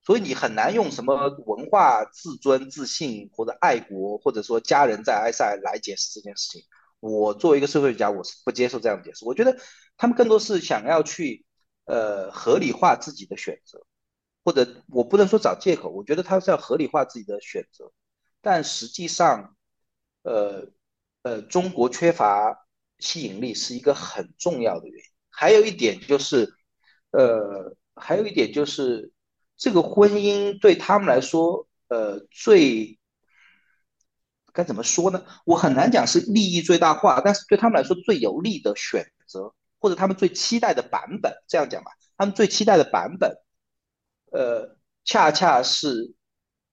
[0.02, 6.62] 所以你很难用什么文化自尊、自信或者爱国，或者说家人在埃塞来解释这件事情。
[6.98, 9.24] 我作为一个社会学家，我是不接受这样的解释。
[9.24, 9.57] 我觉得
[9.96, 11.46] 他们更多是想要去
[11.88, 13.85] 呃合理化自己的选择，
[14.44, 17.90] 或者我不能说找借口，我觉得他是要合理化自己的选择，
[18.40, 19.57] 但实际上，
[20.22, 20.70] 呃。
[21.22, 22.68] 呃，中国缺乏
[23.01, 25.05] 吸引力是一个很重要的原因。
[25.29, 26.48] 还有一点就是，
[27.11, 29.12] 呃，还有一点就是，
[29.57, 32.98] 这个婚姻对他们来说，呃，最
[34.53, 35.24] 该怎么说呢？
[35.44, 43.37] 我很难讲是利益最大化，但是对他们来说最有利的选择，或者他们最期待的版本，这样讲吧，他们最期待的版本，
[44.33, 46.14] 呃，恰恰是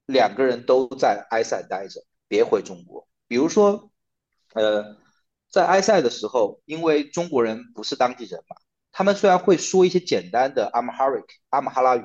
[0.06, 3.08] 两个人都在埃塞待着，别回中国。
[3.28, 3.92] 比如说。
[4.54, 4.96] 呃，
[5.52, 8.56] 在埃塞的时候，因为中国人不是当地人嘛，
[8.94, 12.04] 他们虽然会说一些简单的阿姆哈里阿姆哈拉语，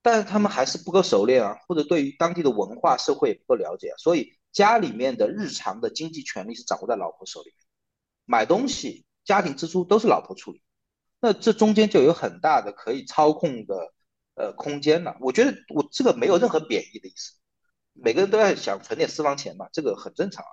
[0.00, 7.52] 但是他们还是不够熟练啊，或者对于当地的文化社会也不够了解，所以家里面的日常的经济权利是掌握在老婆手里，
[8.24, 10.62] 买东西、家庭支出都是老婆处理，
[11.20, 13.92] 那这中间就有很大的可以操控的
[14.34, 15.16] 呃空间了。
[15.20, 17.32] 我觉得我这个没有任何贬义的意思，
[17.92, 20.52] 每个人都要想存点私房钱嘛，这个很正常啊。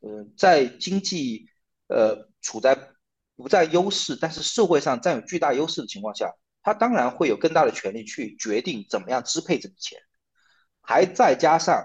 [0.00, 1.48] 嗯，在经济
[1.88, 2.78] 呃处在
[3.36, 9.98] 不占优势，但是社会上占有巨大优势的情况下，他当然会有更大的权利去决定怎么样支配这笔钱，
[10.82, 11.84] 还再加上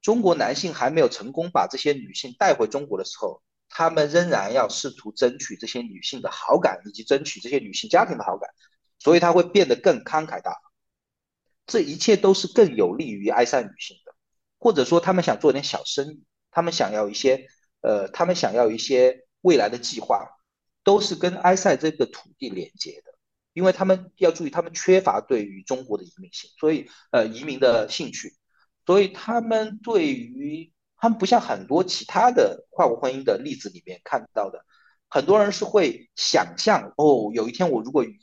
[0.00, 3.42] 中国男性还没有成功把这些女性带回中国的时候，
[3.74, 8.50] 他们仍然要试图争取这些女性的好感，以及争取这些女性家庭的好感，
[8.98, 10.60] 所以他会变得更慷慨大方。
[11.66, 14.14] 这一切都是更有利于埃塞女性的，
[14.58, 16.24] 或者说他们想做点小生意。
[16.50, 17.46] 他们想要一些，
[17.80, 20.28] 呃，他们想要一些未来的计划，
[20.84, 23.14] 都是跟埃塞这个土地连接的，
[23.54, 28.34] 因为他们要注意，他们缺乏对于中国的移民性，所以呃移民的兴趣，
[28.84, 30.70] 所以他们对于
[31.02, 34.64] 他们不像很多其他的跨国婚姻的例子里面看到的，
[35.08, 38.20] 很多人是会想象哦，有一天我如果移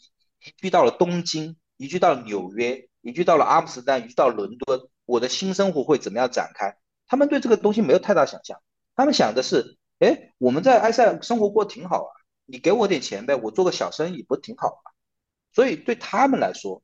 [0.55, 6.77] 居到了东京，移居到了纽约，移居到了阿姆斯特丹，移居到伦敦，我的新生活会怎么样展开？
[7.05, 8.61] 他们对这个东西没有太大想象，
[8.95, 12.11] 他们想的是，哎，我们在埃塞生活过挺好啊，
[12.45, 14.91] 你给我点钱呗，我做个小生意不挺好吗？
[15.51, 16.81] 所以对他们来说，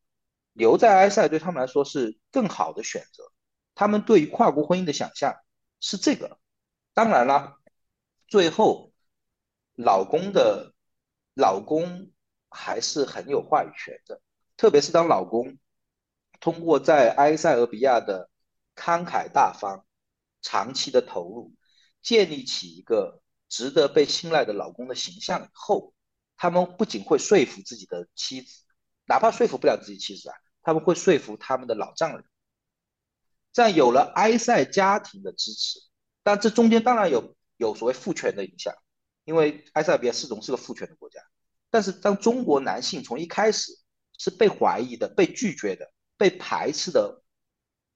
[0.51, 3.23] 留在埃塞对他们来说是更好的选择。
[3.75, 5.37] 他们对于跨国婚姻的想象
[5.79, 6.39] 是这个。
[6.93, 7.59] 当然了，
[8.27, 8.93] 最后
[9.75, 10.73] 老公的
[11.33, 12.11] 老公
[12.49, 14.21] 还是很有话语权的，
[14.55, 15.57] 特别是当老公
[16.39, 18.29] 通过在埃塞俄比亚的
[18.75, 19.85] 慷慨大方、
[20.41, 21.53] 长期的投入，
[22.01, 25.93] 建立起一个值得被信赖的老公的形象以后，
[26.37, 28.63] 他们不仅会说服自己的妻子，
[29.05, 32.23] 哪怕说服不了自己妻子啊，他们会说服他们的老丈人。
[33.55, 35.79] 在有了埃塞家庭的支持。
[36.23, 38.75] 但这中间当然有有所谓父权的影响，
[39.23, 41.21] 因为埃塞比亚始终是个父权的国家。
[41.69, 43.71] 但是当中国男性从一开始
[44.17, 47.23] 是被怀疑的、被拒绝的、被排斥的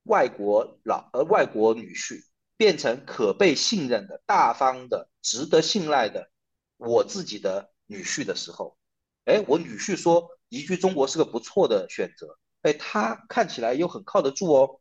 [0.03, 2.23] 外国老呃外国女婿，
[2.55, 6.29] 变成可被信任的、大方的、值得信赖的
[6.77, 8.77] 我自己的女婿的时候，
[9.25, 14.79] 哎，我女婿说移居中国是个不错的选择，哎，他看起来又很靠得住哦。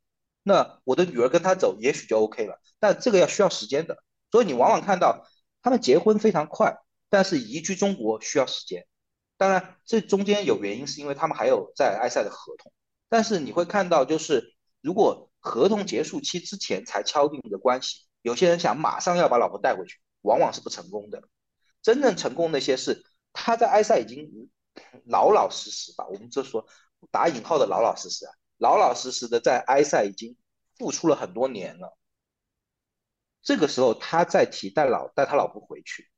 [0.48, 4.02] 那我的女儿跟他走，也许就 OK 了，但这个要需要时间的。
[4.30, 5.26] 所以你往往看到
[5.62, 6.74] 他们结婚非常快，
[7.10, 8.86] 但是移居中国需要时间。
[9.36, 12.72] 当然，这中间有原因，是因为他们还有在埃塞的合同。
[13.10, 21.22] 但是你会看到，就是如果合同结束期之前才敲定的关系，有些人想马上要把老婆带回去，往往是不成功的。
[21.82, 24.50] 真正成功那些是他在埃塞已经
[25.04, 26.66] 老老实实吧，我们就说
[27.10, 28.32] 打引号的老老实实啊。
[28.58, 30.36] 老老实实的在埃塞已经
[30.76, 31.96] 付出了很多年了，
[33.40, 36.10] 这个时候他再提带老带他老婆回去，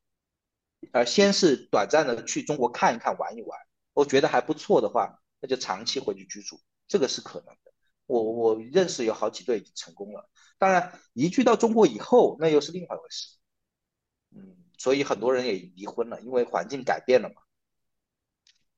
[0.92, 3.60] 呃，先是短暂的去中国看一看玩一玩，
[3.92, 7.72] 我觉得还不错的话，那就长期回去居住，这个是可能的。
[8.06, 13.36] 我我认识有好几对已经成功了，当然移居到中国以后那又是另外一回事，
[14.34, 17.42] 嗯，所以很多人也离婚了，因为环境改变了嘛，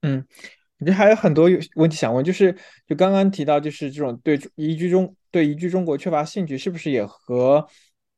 [0.02, 0.26] 嗯。
[0.84, 2.54] 这还有很多问题想问，就是
[2.86, 7.66] 就刚刚提到，就是这种对移居中对移居中国缺乏兴趣，是不是也和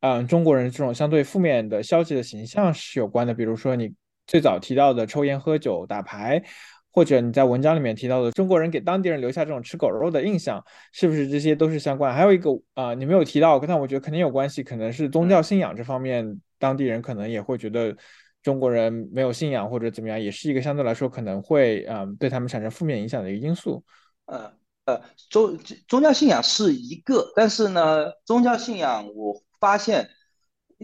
[0.00, 3.34] 嗯中国人这种相对负面的消极的形象是有关的？
[3.34, 3.92] 比如说你
[4.26, 6.42] 最早提到的抽烟喝酒打牌，
[6.90, 12.14] 或者你在文章里面提到的中国人给当地人留下这种吃狗肉的印象，是不是这些都是相关？
[12.14, 17.96] 还有一个啊，你没有提到，但我觉得肯定有关系，可能是宗教信仰这方面，当地人可能也会觉得。
[18.44, 23.82] 中国人没有信仰或者怎么样，也是一个相对来说可能会嗯对他们产生负面影响的一个因素。
[24.26, 24.52] 呃
[24.84, 30.10] 呃，宗宗教信仰是一个，但是呢，宗教信仰我发现，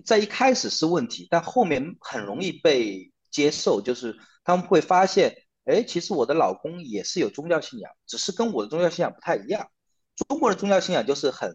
[0.06, 9.68] 在一开始是问题，但后面很容易被接受，就是他们会发现，哎，其实我的老公也是有宗教信仰，只是跟我的宗教信仰不太一样。
[10.16, 11.54] 中国的宗教信仰就是很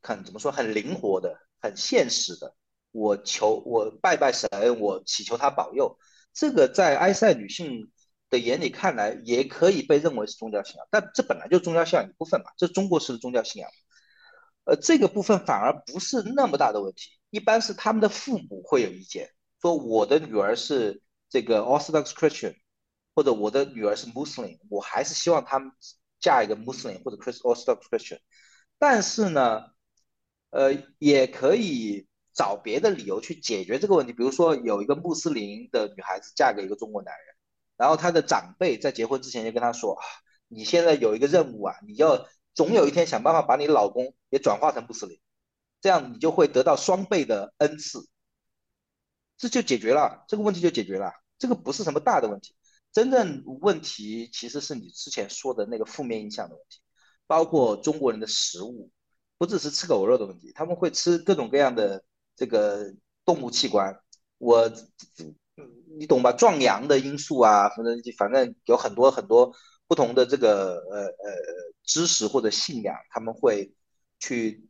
[0.00, 2.54] 很怎么说，很灵活的，很现实的。
[2.98, 4.48] 我求我拜拜神，
[4.80, 5.96] 我祈求他保佑。
[6.34, 7.90] 这个在埃塞女性
[8.28, 13.70] 的眼里看来，也可以被认为是宗教信仰，但这本来就是宗教信仰一部分嘛，这是中国式的宗教信仰。
[14.64, 19.30] 呃，这个部分反而不是那么大的问题，一般是他们的父母会有意见，
[19.62, 22.56] 说我的女儿是这个 Orthodox Christian，
[23.14, 25.70] 或者我的女儿是 Muslim，我还是希望他们
[26.20, 28.18] 嫁一个 Muslim 或者 Chris Orthodox Christian。
[28.78, 29.62] 但是呢，
[30.50, 32.07] 呃，也可以。
[32.38, 37.34] 找别的理由去解决这个问题，比如说有一个穆斯林的女孩子嫁给一个中国男人，
[37.76, 39.98] 然后她的长辈在结婚之前就跟她说，
[40.46, 45.18] 你现在有一个任务啊，你要总有一天想办法把你老公也转化成穆斯林，
[45.80, 48.08] 这样你就会得到双倍的恩赐，
[49.36, 52.54] 这就解决了这个问题就解决了，这个不是什么大的问题，
[52.92, 56.78] 真正问题其实是你之前说的那个负面影响的问题，
[57.26, 58.92] 包括中国人的食物，
[59.38, 62.04] 不只是吃狗肉的问题，他们会吃各种各样的。
[62.38, 64.00] 这个动物器官，
[64.38, 64.72] 我
[65.98, 66.30] 你懂吧？
[66.30, 69.52] 壮阳的因素啊，反正反正有很多很多
[69.88, 71.34] 不同的这个呃呃
[71.82, 73.74] 知识或者信仰，他们会
[74.20, 74.68] 去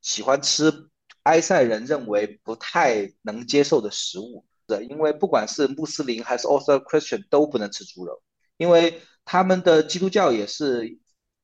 [0.00, 0.88] 喜欢吃
[1.24, 8.22] 埃塞人认为不太能接受的食物的，因为不管是穆斯林还是 Orthodox Christian 都不能吃猪肉，
[8.56, 10.98] 因为他们的基督教也是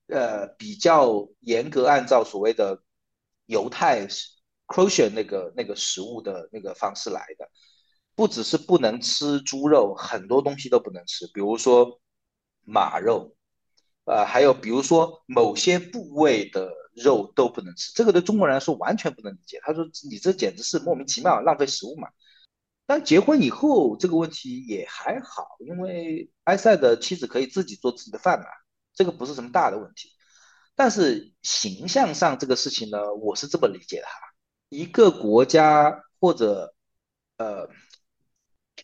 [0.06, 2.80] 呃比较严格按照所谓的
[3.44, 4.08] 犹太。
[4.68, 7.48] Crochet 那个那个食物的那个方式来的，
[8.14, 12.00] 不只是不能吃猪肉，很多东西都不能吃，比如说
[12.64, 13.34] 马肉，
[14.04, 19.58] 呃，还有比如说某些部位的肉都不能吃，这个对中国人来说完全不能理解。
[19.62, 22.08] 他说你这简直是莫名其妙，浪费食物嘛。
[22.86, 28.46] 但结婚以后这个问题也还好，因为埃塞的妻子可以自己做自己的饭嘛，
[28.94, 30.10] 这个不是什么大的问题。
[30.74, 34.27] 但是形象上这个事情呢，我是这么理解的哈。
[34.68, 36.74] 一个国家或者，
[37.36, 37.68] 呃，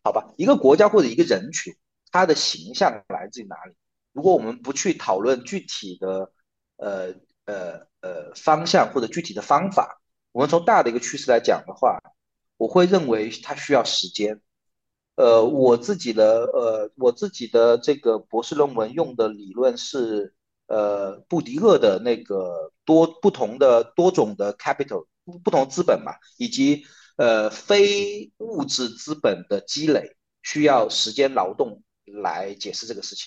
[0.03, 1.75] 好吧，一个国家或者一个人群，
[2.11, 3.75] 他的形象来自于哪里？
[4.13, 6.33] 如果我们不去讨论具体的
[6.77, 7.15] 呃
[7.47, 10.01] 呃呃方向或者具体的方法，
[10.33, 11.99] 我们从大的一个趋势来讲的话，
[12.57, 14.41] 我会认为它需要时间。
[15.17, 20.35] 呃，我自己的呃我自己的这个博士论文用的理论是
[20.67, 26.85] 呃布迪厄的那个多不同的多种的 capital 不同资本嘛，以及
[27.17, 33.27] 呃非物质资本的积累需要时间劳动来解释这个事情。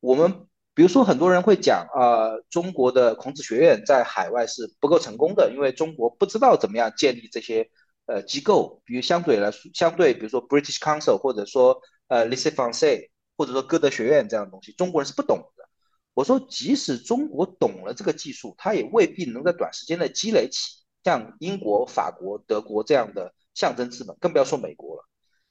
[0.00, 7.70] 我们比如说很多人会讲啊，中国的孔子学院在海外是不够成功的，因为中国不知道怎么样建立这些。
[8.06, 15.66] 呃，机构，比如相对来说，相对比如说 British Council，或者说呃 Lycée Français，或者说歌德学院这样的东西，中国人是不懂的。
[16.12, 25.04] 我说，即使中国懂了这个技术，他也未必能在短时间内积累起像英国、法国、德国这样的象征资本，更不要说美国了，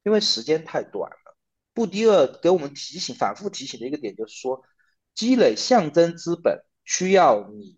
[0.04, 1.38] 因为时间太短了。
[1.74, 4.64] 布迪厄给我们提醒、反复提醒的一个点就是说，
[5.16, 7.78] 积累象征资本需要你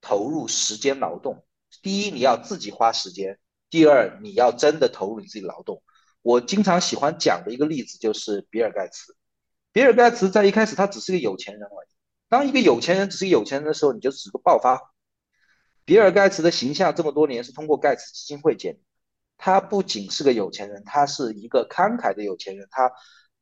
[0.00, 1.44] 投入时间劳动。
[1.82, 3.38] 第一，你要自己花时间。
[3.70, 5.82] 第二，你要真的投入你自己劳动。
[6.20, 9.16] 我经常喜欢讲的一个例子就是比尔盖茨。
[9.72, 11.88] 比尔盖茨在一开始他只是个有钱人而已。
[12.28, 14.84] 当一个有钱人只是有钱人的时候，你就只是个暴发户。
[15.84, 18.82] 比尔盖茨的形象这么多年是通过盖茨基金会建立。
[19.36, 22.68] 他不仅是个有钱人，他是一个慷慨的有钱人。
[22.70, 22.92] 他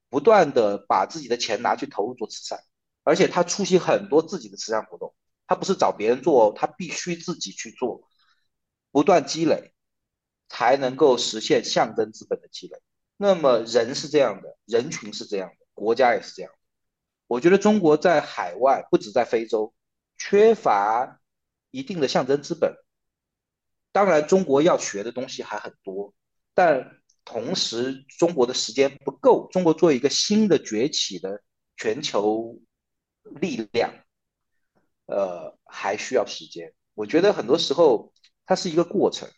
[0.08, 2.60] 不断的把自己的钱拿去投入做慈善，
[3.04, 5.14] 而且他出席很多自己的慈善活动。
[5.46, 8.08] 他不是找别人做，他必须自己去做，
[8.90, 9.72] 不断积累。
[10.52, 12.82] 才能够实现象征资本的积累。
[13.16, 16.50] 那么人是这样的，人群是这样的，国家也是这样。
[17.28, 19.72] 我觉得中国在海外，不止在非洲，
[20.18, 21.19] 缺乏
[21.70, 22.74] 一定的象征资本。
[23.92, 26.14] 当然，中国要学的东西还很多，
[26.54, 29.48] 但同时中国的时间不够。
[29.50, 31.42] 中国作为一个新的崛起的
[31.76, 32.58] 全球
[33.40, 33.92] 力量，
[35.06, 36.72] 呃，还需要时间。
[36.94, 38.12] 我觉得很多时候
[38.46, 39.28] 它是一个过程。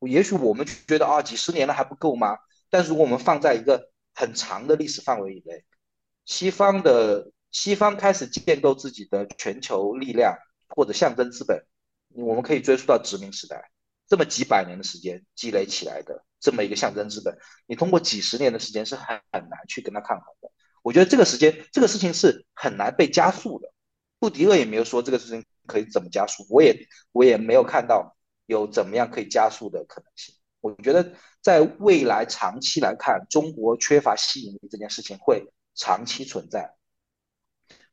[0.00, 2.36] 也许我们觉得啊，几十年了还不够吗？
[2.70, 5.64] 但是如果我们放在一个很长的历史范围以内，
[6.24, 10.36] 西方的西方开始建构自己的全球力量
[10.68, 11.64] 或者象征资本，
[12.14, 13.70] 我们可以追溯到殖民时代，
[14.06, 20.50] 这么几百年的时间积累起来的这么一个象征资本，你通过几十年的时间是很很难去跟他抗衡的。
[20.82, 23.72] 我觉得这个时间这个事情是很难被加速的。
[24.18, 28.14] 布迪厄也没有说这个事情可以怎么加速，我也我也没有看到。
[28.48, 30.34] 有怎么样可以加速的可能性？
[30.62, 31.12] 我觉得
[31.42, 36.74] 在未来长期来看，中国缺乏吸引力这件事情会长期存在。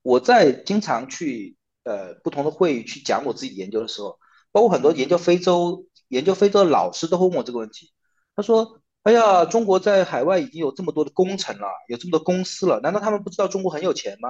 [0.02, 4.20] 我在经常去呃不同的会议去讲我自己研究的时候，
[4.52, 7.94] 包括很多研究非洲研究非洲的老师都会问我这个问题。
[8.36, 14.30] 他说：“哎呀，中国在海外已经有这么多的工程了，有这么多公司了，难道他们不知道中国很有钱吗？”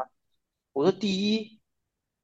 [0.74, 1.60] 我说：“第一，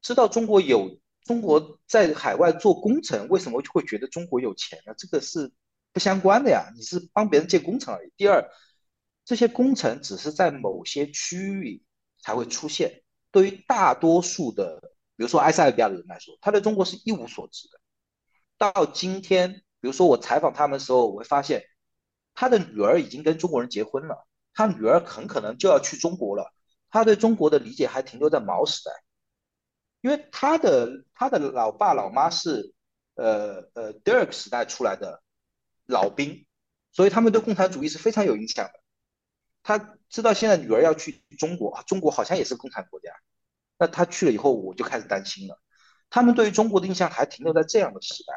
[0.03, 4.93] 知道中国有。”中国在海外做工程，为什么就会觉得中国有钱呢？
[4.97, 5.51] 这个是
[5.93, 8.11] 不相关的呀，你是帮别人建工程而已。
[8.17, 8.43] 第二，
[9.23, 11.83] 这些工程只是在某些区域
[12.19, 14.90] 才会出现，对于大多数的，
[15.21, 17.79] 比如说埃塞俄比亚的人来说，他对中国是一无所知的。
[18.57, 21.63] 到今天，比如说我采访他们的时候，我会发现
[22.33, 26.51] 他的女儿已经跟中国人结婚了，他女儿很可能就要去中国了，
[26.89, 28.91] 他对中国的理解还停留在毛时代。
[30.01, 32.73] 因为他的他的老爸老妈是，
[33.13, 35.21] 呃呃德尔克时代出来的
[35.85, 36.47] 老兵，
[36.91, 38.79] 所以他们对共产主义是非常有影响的。
[39.61, 39.77] 他
[40.09, 43.11] 知道现在女儿要去中国，中国好像也是共产国家，
[43.81, 45.59] 那他去了以后，我就开始担心了。
[46.11, 48.33] 他们对于中国的印象还停留在这样的时代，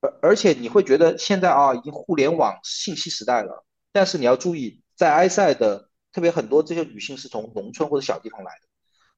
[0.00, 3.64] 而而且你会觉得现在啊，已经互联网信息时代了。
[3.92, 8.66] 但是你要注意，在埃塞的特别很多这些女性是从农村或者小地方来的。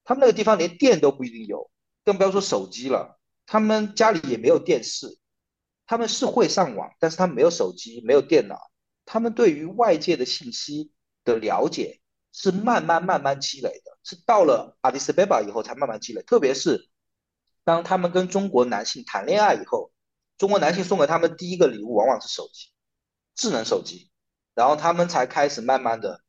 [0.05, 1.71] 他们那个地方连电都不一定有，
[2.05, 3.19] 更不要说手机了。
[3.47, 5.17] 他们家里也没有电视，
[5.87, 8.59] 他们是会上网，但是他们没有手机，没有电脑。
[9.07, 10.93] 他们对于外界的信息
[11.25, 12.01] 的了解
[12.33, 16.23] 是慢慢慢慢积累，是到了阿迪斯贝巴以后才慢慢积累。
[16.23, 16.89] 特别是
[17.65, 19.91] 当他们跟中国男性谈恋爱以后，
[20.39, 22.69] 中国男性送给他们第一个礼物往往是手机，
[23.35, 24.09] 智能手机，
[24.55, 26.21] 然后他们才开始慢慢的，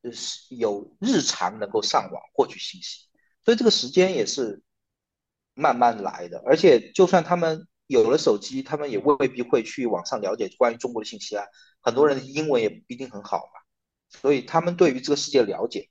[0.00, 3.08] 就是有日常能够上网获取信息。
[3.44, 4.62] 所以这个时间也是
[5.54, 11.44] 慢慢来的，而且就算他们有了手机，他们也未必会去网上了解关于中国的信息啊。
[11.80, 13.60] 很多人的英文也不一定很好嘛，
[14.20, 15.88] 所以他们对于这个世界了解，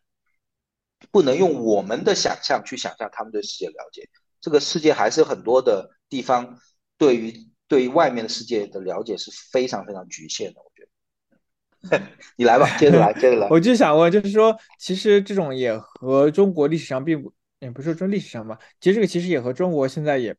[1.11, 4.07] 不能用我们的想象去想象他们对世界了解。
[4.41, 6.59] 这个世界还是很多的地方，
[6.97, 7.33] 对于
[7.67, 10.61] 对于外面的世界的了解是非常非常局限的。
[10.61, 10.87] 我觉得。
[12.35, 13.47] 你来吧，接着来，接着来。
[13.51, 20.35] 我就想问，就是说，其实这种也和中国历史上并不，也不是说中历史上吧，其实这个其实也和中国现在也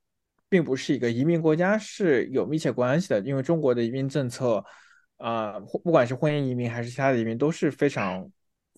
[0.49, 4.63] 并不是一个移民国家是有密切关系的，因为中国的移民政策，
[5.17, 8.29] 啊，不管是婚姻移民还是其他的移民都是非常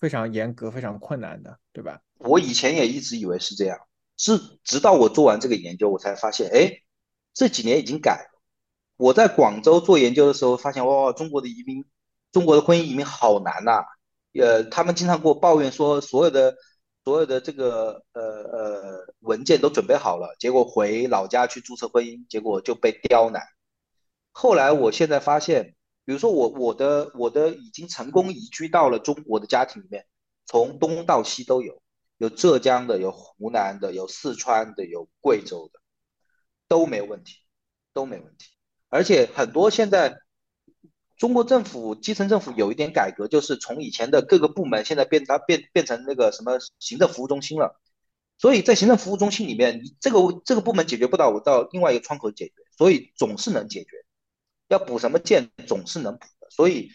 [0.01, 2.01] 非常严格、非常困难的，对吧？
[2.19, 3.79] 我以前也一直以为是这样，
[4.17, 6.83] 是直到我做完这个研究，我才发现，哎，
[7.35, 8.41] 这几年已经改了。
[8.97, 11.85] 我在广州做研究的时候，发现哇，中国的移民，
[12.33, 13.83] 中国的婚姻移民好难呐。
[14.33, 16.55] 呃，他们经常给我抱怨说，所有的
[17.03, 23.43] 所有的这个呃呃文件都准备好了，结果回老家去注册婚姻，结果就被刁难。
[24.33, 25.75] 后来我现在发现，
[26.05, 30.07] 比如说我我的我的已经成功移居到了中国的家庭里面，
[30.47, 31.81] 从东到西都有，
[32.19, 35.81] 有浙江的，有湖南的，有四川的，有贵州的，
[36.67, 37.37] 都没问题，
[37.93, 38.47] 都没问题。
[38.89, 40.17] 而且很多现在
[41.17, 47.81] 中国政府基层政府有一点改革，就是从以前的各个部门现在变它变变成那个什么行政服务中心了。
[48.39, 53.91] 所以在行政服务中心里面，你这个这个部门解决不到，我到另外一个窗口解决，所以总是能解决。
[54.71, 56.49] 要补什么件总是能补的。
[56.49, 56.91] 所以，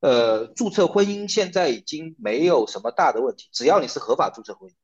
[0.00, 4.74] 呃，注册婚姻现在已经没有什么大的问题，只要你是合法注册婚姻，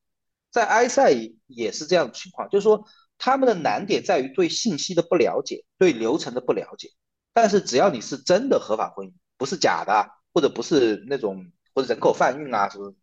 [0.50, 1.12] 在埃塞
[1.46, 2.84] 也是这样的情况，就是说。
[3.20, 6.90] 他们的难点在于对信息的不了解，对流程的不了解。
[7.32, 12.94] 但是只要你是真的合法婚姻，不是假的，或者不是那种或者人口贩运啊什么，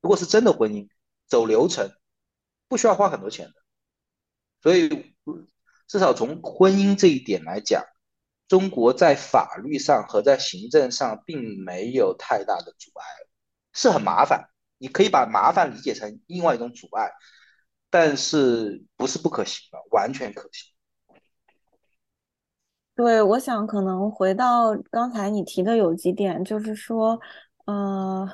[0.00, 0.88] 如果是真的婚姻，
[1.26, 1.92] 走流程
[2.66, 3.52] 不需要花很多钱的。
[4.62, 5.14] 所以
[5.86, 7.84] 至少从婚姻这一点来讲，
[8.48, 13.04] 中国在法律上和在行政上并没有太大的阻碍，
[13.72, 14.48] 是很麻烦。
[14.78, 17.12] 你可以把麻烦理解成另外一种阻碍。
[17.90, 20.74] 但是不是不可行的，完全可行。
[22.94, 27.18] 对，我想可能回到刚才你提的有几点，就是说，
[27.64, 28.28] 呃，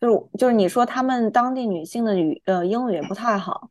[0.00, 3.68] 就是就是你说他们当地女性的语呃英语也不太好，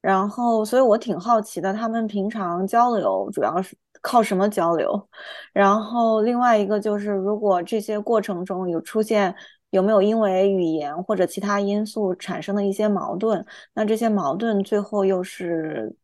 [0.00, 5.08] 然后所以我挺好奇的，他们平常交流主要是靠什么交流？
[5.52, 9.34] 然后另外一个就是，如果这些过程中有出现。
[9.70, 13.44] 有没有因为语言或者其他因素产生的一些矛盾？
[13.74, 15.94] 那这些矛盾最后又是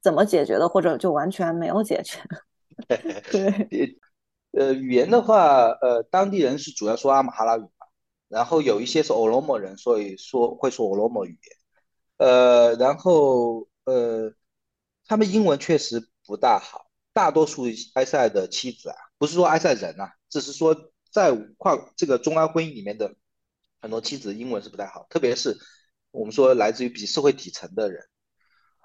[0.00, 2.18] 怎么解决的，或者就完全没有解决？
[3.30, 3.98] 对，
[4.56, 7.86] 呃，语言的话，呃，当地人是主要说阿马哈拉语嘛，
[8.28, 11.38] 然后有一些是欧罗莫人，所以说会说欧罗莫语
[12.18, 14.32] 言，呃，然后呃，
[15.06, 20.90] 他们英文确实不大好，大多数埃塞的妻子啊，不是说埃塞人啊，只是说。
[21.12, 23.14] 在跨这个中埃婚姻里面的
[23.82, 25.58] 很多妻子英文是不太好，特别是
[26.10, 28.02] 我们说来自于比社会底层的人，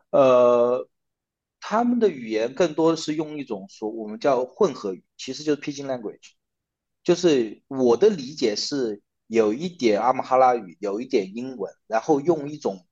[0.09, 0.89] 呃，
[1.61, 6.33] 他们的语言更多的是用一种说我们叫混合语，其实就是 Pidgin language，
[7.01, 12.85] 就是我的理解是有一点阿姆哈拉语，有一点英文，然后用一种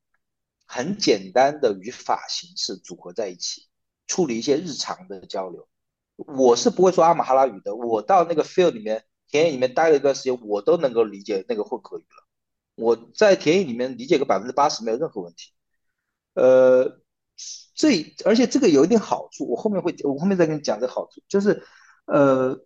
[0.65, 3.67] 很简单的语法形式组合在一起，
[4.07, 5.67] 处理一些日常的交流。
[6.15, 9.05] 我是不会说阿马哈拉语的，我到那个 field 里面。
[9.27, 12.27] 田野里面待了一段时间，我都能够理解那个混合语了。
[12.75, 15.51] 我在田野里面理解个百分之八十没有任何问题。
[16.35, 17.01] 呃，
[17.73, 21.65] 这而且这个有一点好处，我后面会我后面再跟你讲这个好处，就是
[22.05, 22.65] 呃，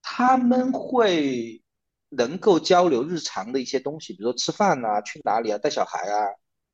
[0.00, 1.64] 他们会
[2.08, 6.28] 能够交流日常的一些东西，比如说吃饭啊、去哪里啊、带小孩啊、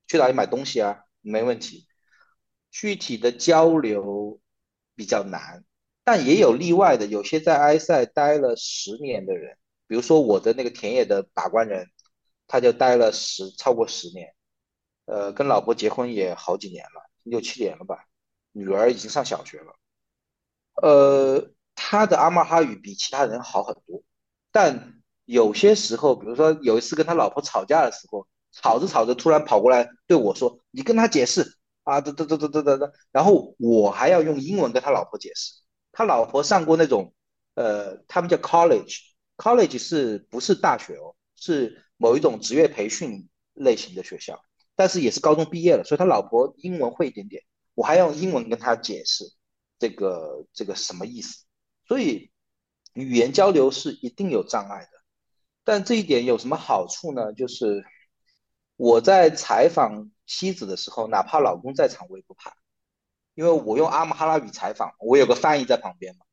[0.07, 1.89] 去哪里买东西啊，没问题。
[2.71, 4.41] 具体的交流
[4.95, 5.64] 比较难。
[6.05, 9.57] 但也有例外的，有些在埃塞待了十年的人，
[9.89, 11.89] 比如说我的那个田野的把关人，
[12.47, 14.33] 他就待了十超过十年，
[15.07, 18.05] 呃，跟老婆结婚也好几年了，六七年了吧，
[18.53, 19.73] 女儿已经上小学了，
[20.81, 24.03] 呃，他的阿马哈语比其他人好很多，
[24.53, 31.57] 但有些时候，比如说有一次跟他老婆吵架的时候，吵着吵着突然跑过来对我说：“你跟他解释
[31.87, 35.55] 啊，哒哒哒哒哒哒哒。”然后我还要用英文跟他老婆解释。
[35.93, 37.14] 他老婆上过那种，
[37.55, 41.14] 呃，他们叫 college，college 是不是大学哦？
[41.37, 44.39] 是某一种职业培训类型的学校，
[44.74, 47.43] 但是也是高中毕业了，所以他老婆英文会一点点，
[47.74, 49.24] 我还用英文跟他解释
[49.78, 51.45] 这个这个什么意思，
[51.87, 52.30] 所以
[52.95, 54.91] 语言交流是一定有障碍的。
[55.64, 57.32] 但这一点有什么好处呢？
[57.32, 57.84] 就是
[58.76, 62.57] 我在采访妻子的时候，哪怕老公在场，我也不怕。
[63.35, 66.24] 因为我用阿姆哈拉语采访，我有个翻译在旁边嘛，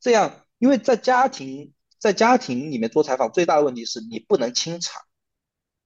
[0.00, 5.02] 这样，因为在家庭在家庭里面做采访，最大的问题是你不能清场，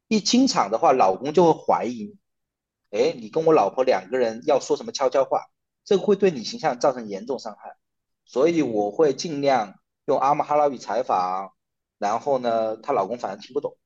[0.07, 5.47] 一清场的话，老公就会怀疑你，哎，你跟我老婆两个人要说什么悄悄话，
[5.85, 7.77] 这个会对你形象造成严重伤害，
[8.25, 11.55] 所以我会尽量用阿姆哈拉语采访，
[11.99, 13.77] 然后呢，她老公反正听不懂，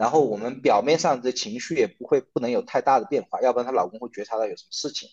[0.00, 5.10] 然后我们表面上的情绪也不会不能有太大的变化，要不然她老公会觉察到有什么事情，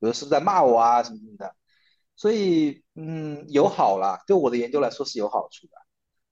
[0.00, 1.54] 比如是在骂我啊什么什么的。
[2.16, 5.72] 所以，嗯，有好了，对我的研究来说是有好处的。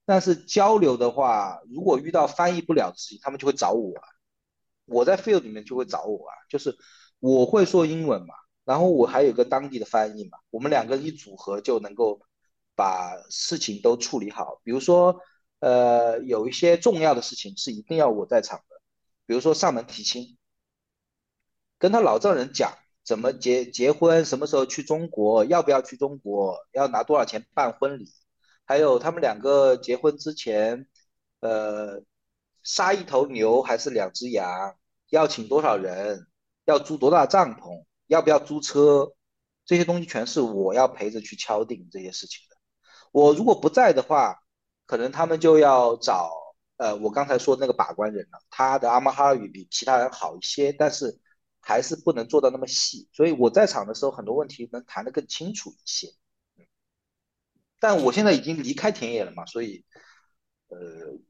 [0.03, 3.93] 但是交流的话，如果遇到翻译不了的事情，他们就会找我。
[4.85, 6.77] 我在 field 里面就会找我啊，就是
[7.21, 8.35] 我会说英文嘛，
[8.65, 12.19] 然后我还有个当地的翻译嘛，我们两个一组合就能够
[12.75, 14.59] 把事情都处理好。
[14.65, 15.21] 比如说，
[15.63, 18.81] 呃，有一些重要的事情是一定要我在场的，
[19.25, 20.37] 比如说上门提亲，
[21.79, 28.11] 跟他老丈人讲怎么结结婚，什么时候去中国，要不要去中国，要拿多少钱办婚礼，
[28.65, 30.87] 还有他们两个结婚之前，
[31.39, 32.03] 呃。
[32.65, 34.77] 杀一头牛还是两只羊？
[35.09, 36.27] 要请多少人？
[36.63, 37.83] 要租多大帐篷？
[38.07, 39.11] 要不要租车？
[39.65, 42.55] 这些东西全是我要陪着去敲定这些事情的。
[43.11, 44.42] 我如果不在的话，
[44.93, 46.29] 可能他们就要找
[46.77, 48.39] 呃我刚才说那个把关人了。
[48.51, 51.19] 他的阿马哈语比其他人好一些，但是
[51.61, 53.09] 还是不能做到那么细。
[53.11, 56.09] 所以我在场的时候，很多问题能谈得更清楚一些。
[57.79, 59.83] 但我现在已经离开田野了嘛，所以。
[60.69, 60.77] 呃，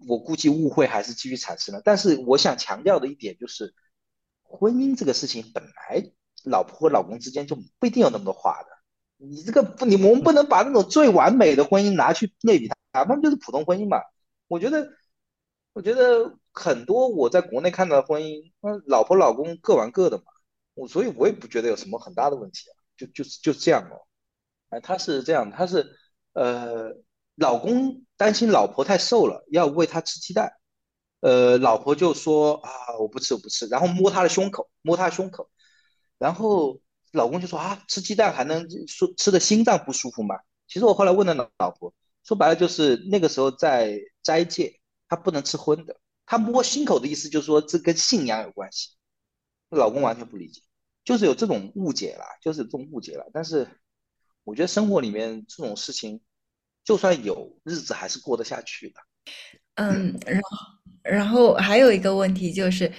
[0.08, 1.82] 我估计误会还是继续产生了。
[1.84, 3.74] 但是我想强调的一点就是，
[4.42, 6.12] 婚姻这个事情本来
[6.46, 8.70] 老婆和老公之间就不一定有那么多话的。
[9.18, 13.98] 你这个不，你我们不能把那种最完美的婚姻拿去类比它，哪怕就是普通婚姻嘛。
[14.48, 14.90] 我觉得，
[15.74, 20.24] 我觉得很多我在国内看到的婚姻，那老婆老公各玩各的嘛。
[20.76, 22.74] 我所以，我也不觉得有什么很大的问题啊。
[22.96, 24.08] 就就是就是这样哦。
[24.70, 25.98] 哎，他是这样，他是
[26.34, 27.04] 呃。
[27.36, 30.54] 老公担心老婆太瘦了，要喂她吃鸡蛋，
[31.22, 32.70] 呃，老婆就说啊，
[33.00, 35.50] 我不吃，我不吃，然后摸她的胸口，摸她胸口，
[36.20, 36.80] 然后
[37.12, 40.36] 老公就说啊，吃鸡蛋还能说吃的心脏不舒服吗？
[40.68, 41.92] 其实我后来问了老老婆，
[42.24, 48.90] 说白了就是那个时候在斋戒，他不能吃荤的，他摸心口的意思就是说这跟信仰有关系，
[49.70, 50.62] 老公完全不理解，
[51.04, 53.68] 就是有这种误解了，就是这种误解了，但是
[54.44, 56.22] 我觉得生活里面这种事情。
[56.86, 59.00] 就算有日子还是过得下去的。
[59.76, 60.58] 嗯，然后
[61.02, 62.92] 然后还有一个问题就是，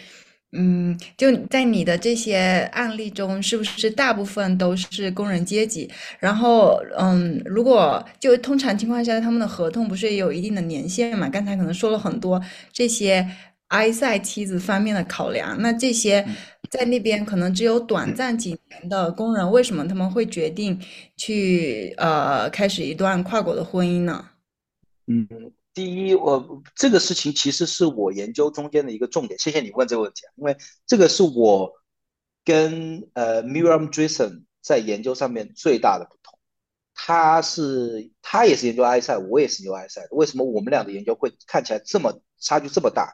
[0.54, 5.90] 嗯，就在你的这些案例中，是不是大部分都是工人阶级？
[6.18, 11.28] 然后，嗯，如果就通常情况下，他们的合同不是也有一定的年限嘛？
[11.28, 12.40] 刚才可能说了很多
[12.72, 13.28] 这些
[13.68, 16.26] 埃塞妻子方面的考量，那这些。
[16.70, 20.76] 在那边可能只有短暂几年的工人，为什么他们会决定
[21.16, 24.24] 去呃开始一段跨国的婚姻呢？
[25.06, 25.28] 嗯，
[25.74, 29.38] 第一，我这个事情其实是我研究中间的一个重点。
[29.38, 30.56] 谢谢你问这个问题，因为
[30.86, 31.72] 这个是我
[32.44, 36.38] 跟呃 Miriam Dresen 在研究上面最大的不同。
[36.94, 43.12] 他是他也是研究埃塞，我也是研究埃塞，为什么我们俩的研究会看起来这么差距这么大？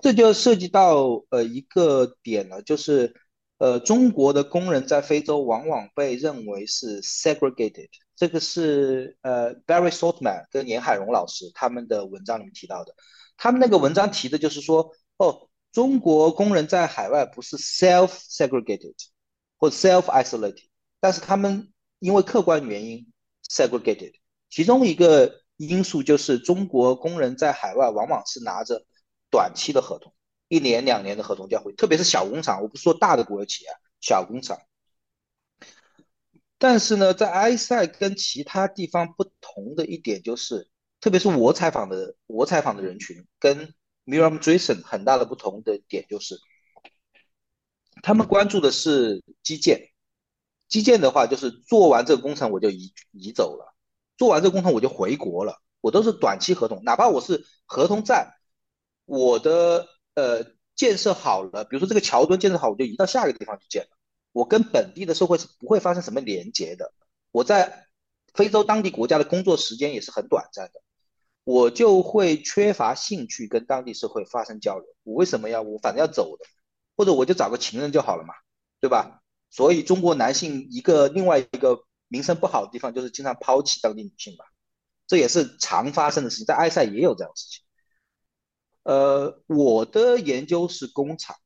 [0.00, 3.14] 这就涉及到呃一个点了，就是
[3.58, 12.94] 呃中国的工人在非洲往往被认为是 segregated，这个是呃 Barry Saltman 跟严海荣老师他们的文章里面提到的，
[13.36, 18.94] 他们那个文章提的就是说，哦，中国工人在海外不是 self segregated
[19.56, 20.64] 或 self isolated，
[21.00, 23.06] 但是他们因为客观原因
[23.48, 24.12] segregated，
[24.50, 28.84] 其中一个因素就是中国工人在海外往往是拿着。
[29.30, 30.12] 短期的合同，
[30.54, 34.56] 一年两年的合同就要回，特别是小工厂，我不说大的国有企业，小工厂。
[36.58, 40.68] 但是呢，在埃塞跟其他地方不同的一点就是，
[41.00, 43.74] 特别是我采访的我采访的人群跟
[44.06, 46.38] Miram Dresen 很大的不同的点就是，
[48.02, 49.88] 他们关注的是基建，
[50.68, 53.74] 基建的话就是做完这个工程我就移移走了，
[54.16, 58.32] 做完这个工程我就回国了，我都是短期合同，哪怕我是合同在。
[59.06, 60.44] 我的呃
[60.74, 63.88] 建设好了，比如说这个桥墩建设好，我就移到下一个地方去建了。
[64.32, 66.92] 我跟本地的社会是不会发生什么连接的。
[67.30, 67.86] 我在
[68.32, 70.82] 非洲当地国家的工作时间也是很短暂的，
[71.44, 74.86] 我就会缺乏兴趣跟当地社会发生交流。
[75.04, 76.44] 我为什么要我反正要走的，
[76.96, 78.34] 或者我就找个情人就好了嘛，
[78.80, 79.22] 对吧？
[79.50, 84.44] 所以中国男性一个另外一个名声不好的地方就是经常抛弃当地女性吧，
[85.06, 87.63] 这也是常发生的事情，在埃塞也有这样的事情。
[88.84, 91.36] 呃，我的研究是工厂。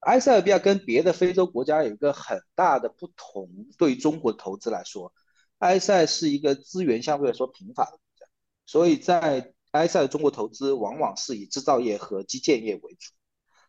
[0.00, 3.48] 埃塞俄比亚跟别的非洲国家有一个很大的不同，
[3.78, 5.12] 对中国投资来说，
[5.58, 8.26] 埃塞是一个资源相对来说贫乏的国家，
[8.66, 13.12] 所以在埃塞的中国投资往往是以制造业和基建业为主。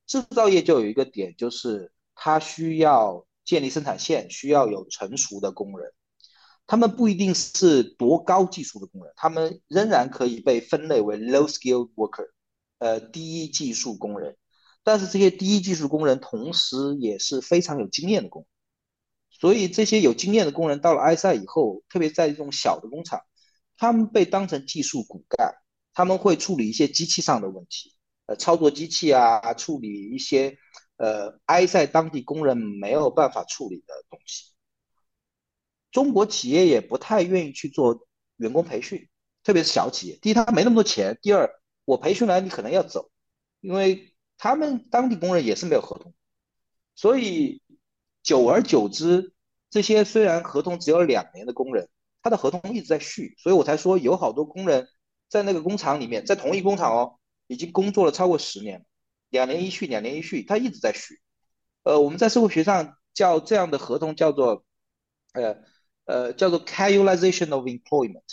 [0.08, 5.94] 制造业就有一个点，就是它需要建立生产线，需要有成熟的工人。
[6.66, 12.30] 他们不一定是多高技术的工人，他们仍然可以被分类为 low skill worker，
[12.80, 14.38] 呃，低技术工人。
[14.84, 18.48] 但是这些低技术工人同时也是非常有经验的工人，
[19.30, 23.22] 所以这些有经验的工人到了埃塞以后，特别在这种小的工厂，
[23.78, 25.54] 他们被当成技术骨干，
[25.94, 27.94] 他们会处理一些机器上的问题，
[28.26, 30.58] 呃，操作机器啊，处理一些
[30.98, 34.52] 呃埃塞当地工人没有办法处理的东西。
[35.92, 38.06] 中国企业也不太愿意去做
[38.36, 39.08] 员工培训，
[39.44, 40.18] 特别是小企业。
[40.22, 41.50] 第一，他没那么多钱；第二，
[41.86, 43.12] 我培训来你可能要走，
[43.62, 44.10] 因为。
[44.36, 46.12] 他们当地工人也是没有合同，
[46.96, 47.62] 所以
[48.24, 49.32] 久而久之，
[49.70, 51.88] 这些虽然合同只有两年的工人，
[52.22, 54.90] 他的合同一直在续，所以我才说有好多工人
[55.30, 58.86] 在那个工厂里面，在同一工厂哦，已经工作了超过十年，
[59.30, 61.22] 两年一续，两年一续，他一直在续。
[61.84, 64.66] 呃，我们在社会学上叫这样的合同叫做，
[65.34, 65.58] 呃
[66.06, 68.24] 呃，叫做 casualization of employment，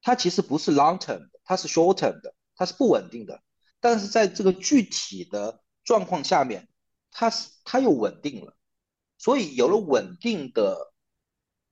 [0.00, 3.42] 它其实不是 long term 的，它是 short term 的，它是不稳定的。
[3.80, 6.68] 但是在这个具体的状况下面，
[7.10, 8.56] 它是它又稳定了，
[9.18, 10.92] 所以有了稳定的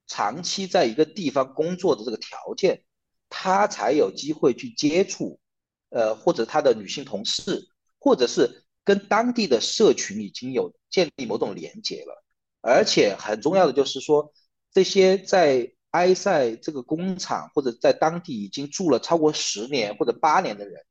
[0.06, 2.84] 长期在一个地方工作的这个条件，
[3.30, 5.40] 他才有机会去接触，
[5.88, 7.66] 呃，或者他的女性同事，
[7.98, 12.22] 或者是跟当地的社群已经有建立某种连接了。
[12.60, 14.32] 而且很重要的就是说，
[14.70, 20.84] 这些在埃塞这个工厂或者在当地已经住了超过十年或者八年的人。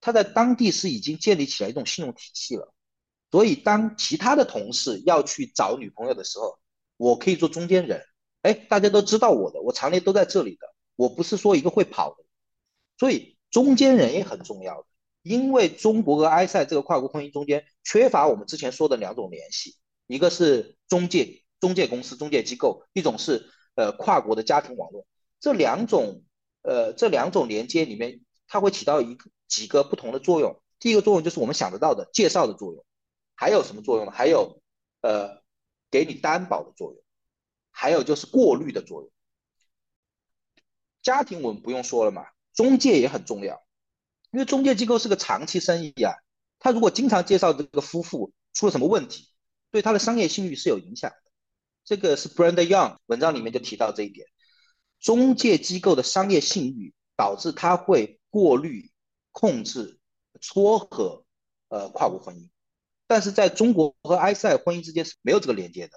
[0.00, 2.72] 他在当地是已经建立起来一种信用体系了，
[3.30, 6.58] 所以当其他的同事要去找女朋友的时候，
[6.96, 8.02] 我可以做中间人。
[8.40, 12.24] 哎，大家都知道我的，我常年都在这里的，我不是说一个会跑的，
[12.98, 14.86] 所以中间人也很重要的。
[15.22, 19.76] 因为中国和埃塞这个跨国婚姻中间缺乏我们之前说的两种联系，
[20.06, 23.50] 一个是中介中介公司、中介机构，一种是
[23.80, 25.06] 呃跨国的家庭网络。
[25.40, 26.22] 这两种
[26.62, 29.30] 呃这两种连接里面，它会起到一个。
[29.50, 32.84] 几个不同的作用，第一个作用就是我们想得到的介绍的作用，
[33.34, 34.12] 还有什么作用呢？
[34.12, 34.62] 还有
[35.00, 35.42] 呃
[35.90, 37.02] 给你担保的作用，
[37.72, 39.10] 还有就是过滤的作用。
[41.02, 43.60] 家庭我们不用说了嘛，中介也很重要，
[44.30, 46.14] 因为中介机构是个长期生意啊，
[46.60, 49.32] 他如果经常介绍这个夫妇出了什么问题，
[49.72, 51.29] 对他的商业信誉是有影响的。
[51.84, 54.26] 这个是 Brand Young 文章里面就提到这一点，
[55.00, 58.90] 中介机构的商业信誉导致他会过滤。
[59.32, 60.00] 控制、
[60.40, 61.24] 撮合，
[61.68, 62.50] 呃，跨国婚姻，
[63.06, 65.96] 但是在中国和埃塞婚姻之间是没有这个连接的。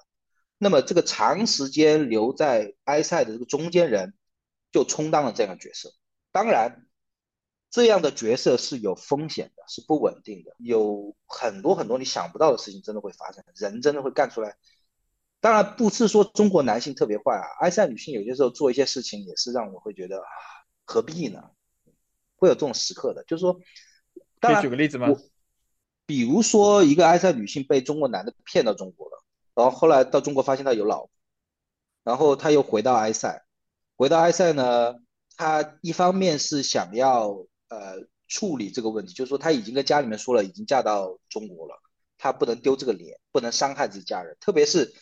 [0.59, 4.13] 那么，这个长时间留在埃塞的这个中间人，
[4.71, 5.95] 就充当了这样的角色。
[6.31, 6.85] 当然，
[7.71, 14.55] 这样的角色是有风险的，是不稳定的，有很多很多你想不到的事情真的会发生，人真的会干出来。
[15.43, 20.29] 当然，不是说中国男性特别坏啊，埃塞女性有些时候做一些事情也是让我会觉得啊，
[20.85, 21.43] 何必呢？
[22.37, 23.59] 会有这种时刻的，就是说，
[24.39, 25.09] 可以举个例子吗？
[26.05, 29.21] 比如说，一个埃塞女性被中国男的骗到中国了，
[29.53, 31.09] 然后后来到中国发现他有老婆，
[32.05, 33.43] 然后他又回到埃塞，
[33.97, 34.95] 回到埃塞呢，
[35.35, 41.81] 他一方面是想要呃处理这个问题，就是说他已经跟家里面说了，已经嫁到中国了，
[42.17, 44.93] 他不能丢这个脸，不能伤害自己家人，特别是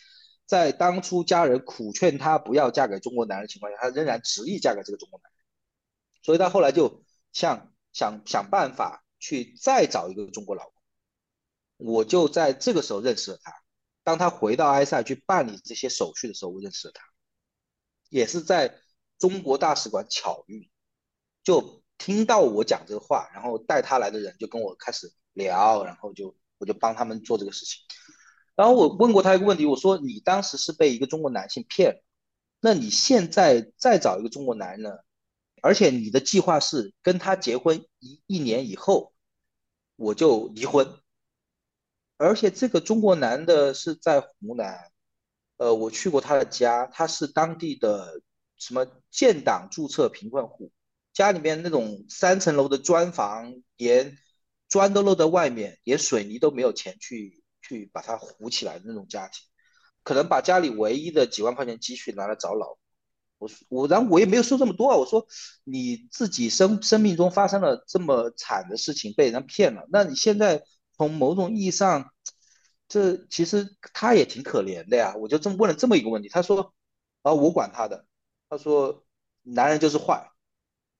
[0.52, 5.38] 在当初家人苦劝她不要嫁给中国男人的情况下，她仍然执意嫁给这个中国男人，
[6.22, 7.02] 所以她后来就。
[7.32, 10.74] 想想想办法去再找一个中国老公，
[11.78, 13.54] 我就在这个时候认识了他。
[14.04, 17.02] 当他回到埃塞去办理这些手续的时候，我认识了他，
[18.10, 18.78] 也是在
[19.18, 20.70] 中国大使馆巧遇，
[21.42, 27.80] 就听到我讲这个话，然后带他来的人就跟我开始聊，然后就我就帮他们做这个事情。
[28.54, 32.02] 然后我问过他一个问题，我说你当时是被一个中国男性骗了，
[32.60, 34.98] 那你现在再找一个中国男人？
[35.62, 39.12] 而且你的计划是跟他结婚一一年以后，
[39.96, 40.94] 我就离婚。
[42.16, 44.90] 而且这个中国男的是在湖南，
[45.56, 48.20] 呃，我去过他的家，他是当地的
[48.56, 50.70] 什么建党注册贫困户，
[51.12, 54.16] 家里面那种三层楼的砖房，连
[54.68, 57.41] 砖都露在外面，连水泥都没有钱去
[57.72, 59.42] 去把它糊起来的那种家庭，
[60.02, 62.76] 可能把家里唯一的几万块钱积蓄拿来找老。
[63.38, 65.26] 我我然后我也没有说这么多啊，我说
[65.64, 70.62] 你自己生生命中发生了这么惨的事情，被人骗了，那你现在
[70.96, 72.12] 从某种意义上，
[72.86, 75.16] 这其实他也挺可怜的呀。
[75.16, 76.72] 我就这么问了这么一个问题，他说
[77.22, 78.06] 啊，我管他的，
[78.48, 79.04] 他说
[79.42, 80.30] 男人就是坏，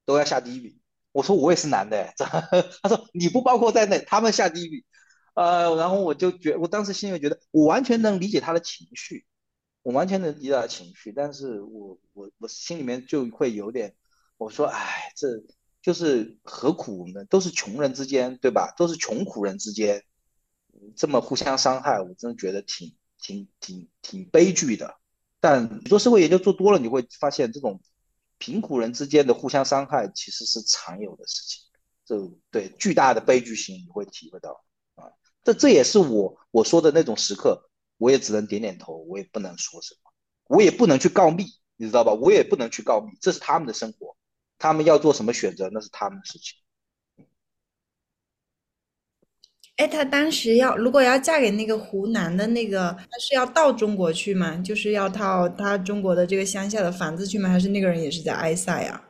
[0.04, 0.80] 都要下地狱。
[1.12, 2.12] 我说我也是男的，
[2.82, 4.84] 他说你不包括在内，他们下地狱。
[5.34, 9.24] 呃，然后我就觉，我当时心里觉得我完全能理解他的情绪。
[9.84, 13.96] 我完全能理解他的情绪，但是我我我心里面就会有点，
[14.36, 15.26] 我说，哎，这
[15.82, 17.24] 就是何苦呢？
[17.24, 18.72] 都是穷人之间，对吧？
[18.76, 20.04] 都是穷苦人之间，
[20.94, 24.94] 这么互相伤害，我真的觉得挺挺挺挺悲剧的。
[25.40, 27.80] 但你做社会研究做多了，你会发现这种
[28.38, 31.60] 贫苦人之间的互相伤害其实是常有的事情。
[32.04, 34.64] 这对巨大的悲剧性你会体会到。
[35.44, 37.68] 这这也是我我说的那种时刻。
[37.98, 40.10] 我也只能点点头，我也不能说什么，
[40.48, 41.44] 我也不能去告密，
[41.76, 42.12] 你知道吧？
[42.12, 44.16] 我也不能去告密，这是他们的生活，
[44.58, 46.58] 他们要做什么选择，那是他们的事情。
[49.76, 54.56] 哎，她当时要如果要嫁给那个湖南的那个，她是要到中国去吗？
[54.56, 57.48] 就是要到她中国的这个乡下的房子去吗？
[57.48, 59.00] 还是那个人也是在埃塞啊？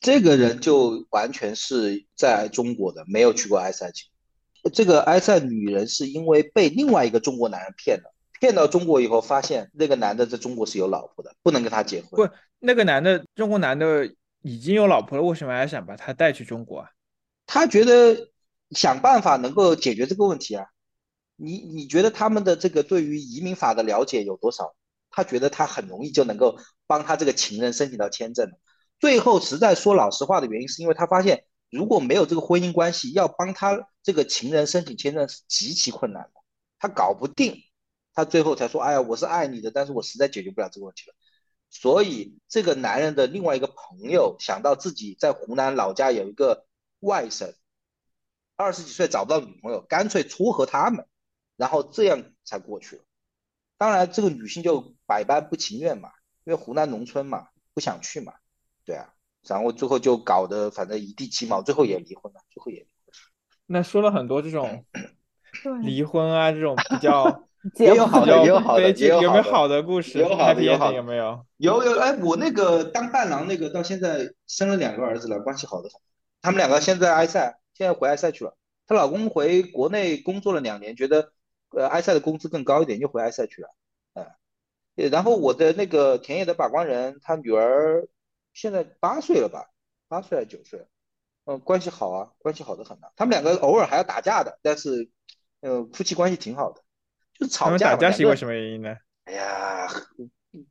[0.00, 4.06] 这个人就完全是在中国的，没有去过埃塞去。
[4.72, 8.14] 这个埃塞女人是因为被另外一个中国男人骗了。
[8.40, 12.28] 骗到中国以后，发现那个男的在中国是有老婆的，不能跟他结婚。
[12.28, 14.08] 不，那个男的，中国男的
[14.42, 16.88] 已经有老婆了，为什么还想把他带去中国啊？
[17.46, 18.30] 他觉得
[18.70, 20.66] 想办法能够解决这个问题啊。
[21.34, 24.74] 你你觉得他们的这个对于移民法的了解有多少？
[25.10, 28.48] 他觉得他很容易就能够帮他这个情人申请到签证。
[29.00, 36.40] 最后实在说老实话的原因，是因为他发现如果没有这个婚姻关系，要帮他这个情人申请签证是极其困难的，
[36.78, 37.62] 他搞不定。
[38.14, 41.14] 他最后才说：“哎呀，我是爱你的，但是我实在解决不了这个问题了。”
[41.70, 46.66] 所以这个男人的另外一个朋友想到自己在湖南老家有一个
[46.98, 47.54] 外甥，
[48.56, 51.06] 二十几岁找不到女朋友，干脆撮合他们，
[51.56, 53.04] 然后这样才过去了。
[53.76, 56.10] 当然，这个女性就百般不情愿嘛，
[56.42, 58.34] 因为湖南农村嘛，不想去嘛，
[58.84, 59.14] 对啊，
[59.46, 63.14] 然后最后就搞得反正一地鸡毛，最后也离婚了，最后也离婚。
[63.66, 64.84] 那说了很多这种
[65.82, 67.44] 离婚啊，这种比较。
[67.74, 70.20] 也有好的，也有好的，也有没有好的故事？
[70.20, 71.44] 有好的，有好的，有没有？
[71.56, 76.00] 有有哎，我那个当伴郎那个到现在生了两个儿子了，关系好的很。
[76.40, 78.56] 他们两个现在埃塞，现在回埃塞去了。
[78.86, 81.32] 她老公回国内工作了两年，觉得
[81.70, 83.68] 呃埃塞的工资更高一点，又回埃塞去了。
[84.14, 88.06] 嗯，然后我的那个田野的把关人，他女儿
[88.58, 89.70] 现在八岁了吧？
[90.08, 90.84] 八岁还是九岁？
[91.44, 93.12] 嗯，关系好啊，关系好的很啊。
[93.14, 95.08] 他们两个偶尔还要打架的，但是
[95.60, 96.82] 呃夫妻关系挺好的。
[97.34, 98.96] 就吵架，打架是因为什么原因呢？
[99.26, 99.86] 哎呀，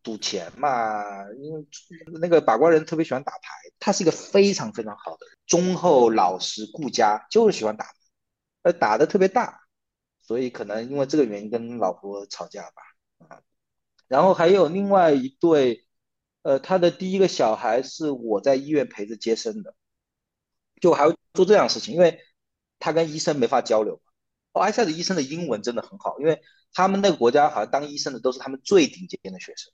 [0.03, 1.01] 赌钱嘛。
[1.39, 1.65] 因为
[2.19, 7.91] 那个把关人特别喜欢打牌，他是一个非常非常好的人，忠厚老实顾家，就是喜欢打牌，
[8.63, 9.61] 呃，打的特别大，
[10.21, 12.81] 所以可能因为这个原因跟老婆吵架吧。
[13.29, 13.39] 啊，
[14.09, 15.86] 然后还有另外一对，
[16.47, 19.75] 呃，他的第一个小孩是我在医院陪着接生的，
[20.79, 22.21] 就还要做这样事情，因为
[22.79, 24.01] 他跟医生没法交流。
[24.53, 26.41] 埃塞的医生的英文真的很好，因为
[26.71, 29.73] 他们那个国家好像当医生的都是他们最顶尖的学生。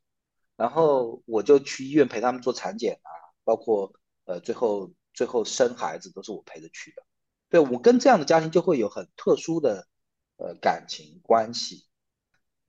[0.55, 3.09] 然后我就去医院陪他们做产检啊，
[3.43, 3.93] 包括
[4.26, 7.03] 呃最后最后生孩子都是我陪着去的。
[7.49, 9.88] 对我跟这样的家庭就会有很特殊的
[10.38, 11.86] 呃感情关系。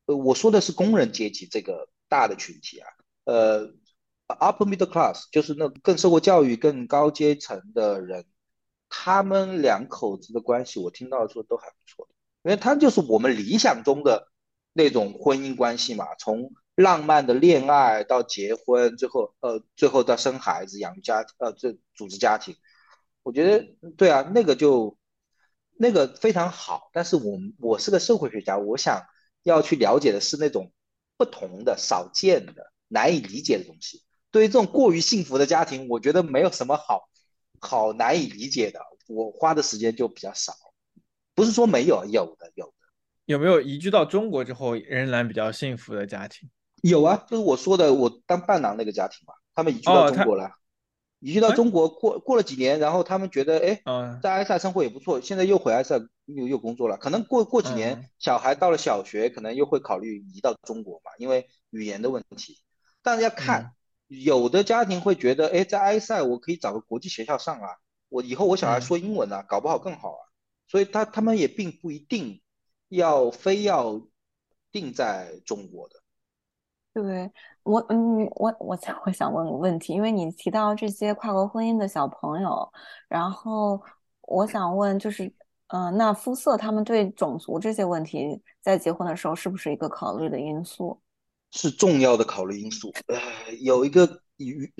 [0.04, 2.86] 呃，我说的是工人阶级这个大的群体啊，
[3.24, 3.72] 呃
[4.28, 8.24] ，upper middle class 就是那更受过教育、更高阶层的人。
[8.96, 12.14] 他们两口子的关系，我听到说都还不错的，
[12.44, 14.28] 因为他就是我们理想中的
[14.72, 22.54] 那种婚姻关系嘛，从浪漫的恋爱到结婚，最后呃，最后到生孩子、养家呃，这组织家庭，
[23.24, 23.66] 我觉得
[23.96, 24.96] 对啊，那个就
[25.76, 26.90] 那个非常好。
[26.92, 29.02] 但是我我是个社会学家，我想
[29.42, 30.72] 要去了解的是那种
[31.16, 34.03] 不同的、少见的、难以理解的东西。
[34.34, 37.08] 对于这种过于幸福的家庭，我觉得没有什么好。
[37.60, 40.52] 好难以理解的，我花的时间就比较少。
[41.36, 42.72] 不是说没有，有的有的。
[43.26, 46.50] 有没有移居到中国之后仍然比较幸福的家庭？
[46.82, 50.50] 有啊，就是我说的，我当伴郎那个家庭嘛，他们移居到中国了。
[51.20, 53.80] 移居到中国过过了几年，然后他们觉得，哎，
[54.20, 56.96] 在埃塞生活也不错，现在又回埃塞又又工作了。
[56.96, 62.58] 可能过过几年，小孩到了小学，可能又会考虑移到中国嘛，因为语言的问题。
[63.00, 63.70] 但是要看。
[64.22, 67.68] 有的家庭会觉得，哎，在埃塞我可以找个国际学校上啊，
[68.08, 70.20] 我以后我小孩说英文啊，搞不好更好啊。
[70.66, 72.40] 所以他他们也并不一定
[72.88, 74.00] 要非要
[74.72, 75.96] 定在中国的。
[76.94, 77.30] 对
[77.64, 82.72] 我，嗯，我我想我想问个问题，因为你提到这些跨国婚姻的小朋友，
[83.08, 83.82] 然后
[84.22, 85.32] 我想问，就是，
[85.68, 91.00] 嗯，那肤色他们对种族这些问题，在结婚的时候是不是一个考虑的因素？
[91.54, 92.92] 是重要的考虑因素。
[93.06, 94.20] 呃，有一个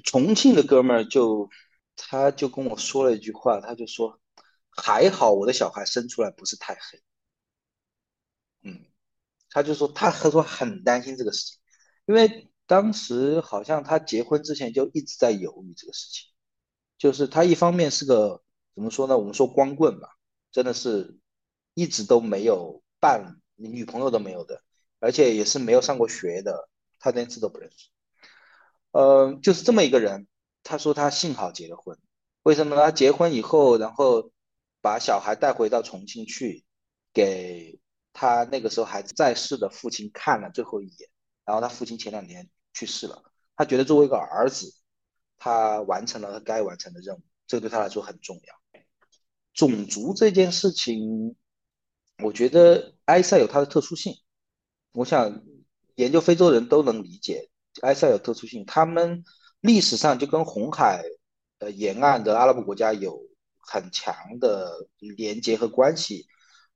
[0.02, 1.48] 重庆的哥们儿就，
[1.94, 4.18] 他就跟我说了一句话，他就说
[4.76, 7.00] ：“还好我的小孩生出来不是太黑。”
[8.66, 8.84] 嗯，
[9.50, 11.58] 他就说他他说很担心这个事情，
[12.06, 16.26] 因为当时好像他结婚之前就一直在犹豫这个事情，
[16.98, 18.42] 就是他一方面是个
[18.74, 19.16] 怎么说呢？
[19.16, 20.08] 我们说光棍嘛，
[20.50, 21.20] 真的是
[21.74, 24.63] 一直都没有伴，女朋友都没有的，
[25.04, 27.90] 而且也是没有上过学的，他连字都不认识。
[28.92, 30.26] 呃，就是这么一个人，
[30.62, 31.98] 他说他幸好结了婚，
[32.42, 32.82] 为什么呢？
[32.82, 34.30] 他结婚以后，然后
[34.80, 36.64] 把小孩带回到重庆去，
[37.12, 37.78] 给
[38.14, 41.10] 他那个时候还在世的父亲看了最后一眼，
[41.44, 43.22] 然后他父亲前两年去世了，
[43.56, 44.72] 他觉得作为一个儿子，
[45.36, 48.54] 他完成了他该完成的任务，这对他来说很重要。
[49.52, 51.36] 种族这件事情，
[52.22, 54.16] 我觉得埃塞有它的特殊性，
[54.94, 55.42] 我想
[55.96, 57.50] 研究非洲人都能理解。
[57.82, 59.24] 埃塞有特殊性，他们
[59.60, 61.02] 历史上就跟红海
[61.58, 63.20] 呃沿岸的阿拉伯国家有
[63.58, 64.86] 很强的
[65.16, 66.26] 连接和关系，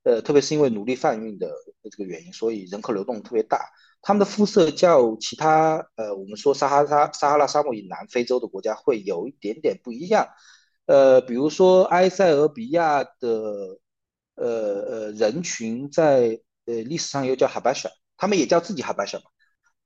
[0.03, 1.49] 呃，特别是因为奴隶贩运的
[1.91, 3.71] 这个原因，所以人口流动特别大。
[4.03, 10.29] 他们的肤色较其他呃，我们说撒哈拉撒哈拉沙漠以南非洲的国家会有一点点不一样，
[10.87, 13.79] 呃，比如说埃塞俄比亚的
[14.35, 17.89] 呃呃人群在呃历史上又叫哈巴什，
[18.19, 19.31] 他们也叫自己哈巴什嘛。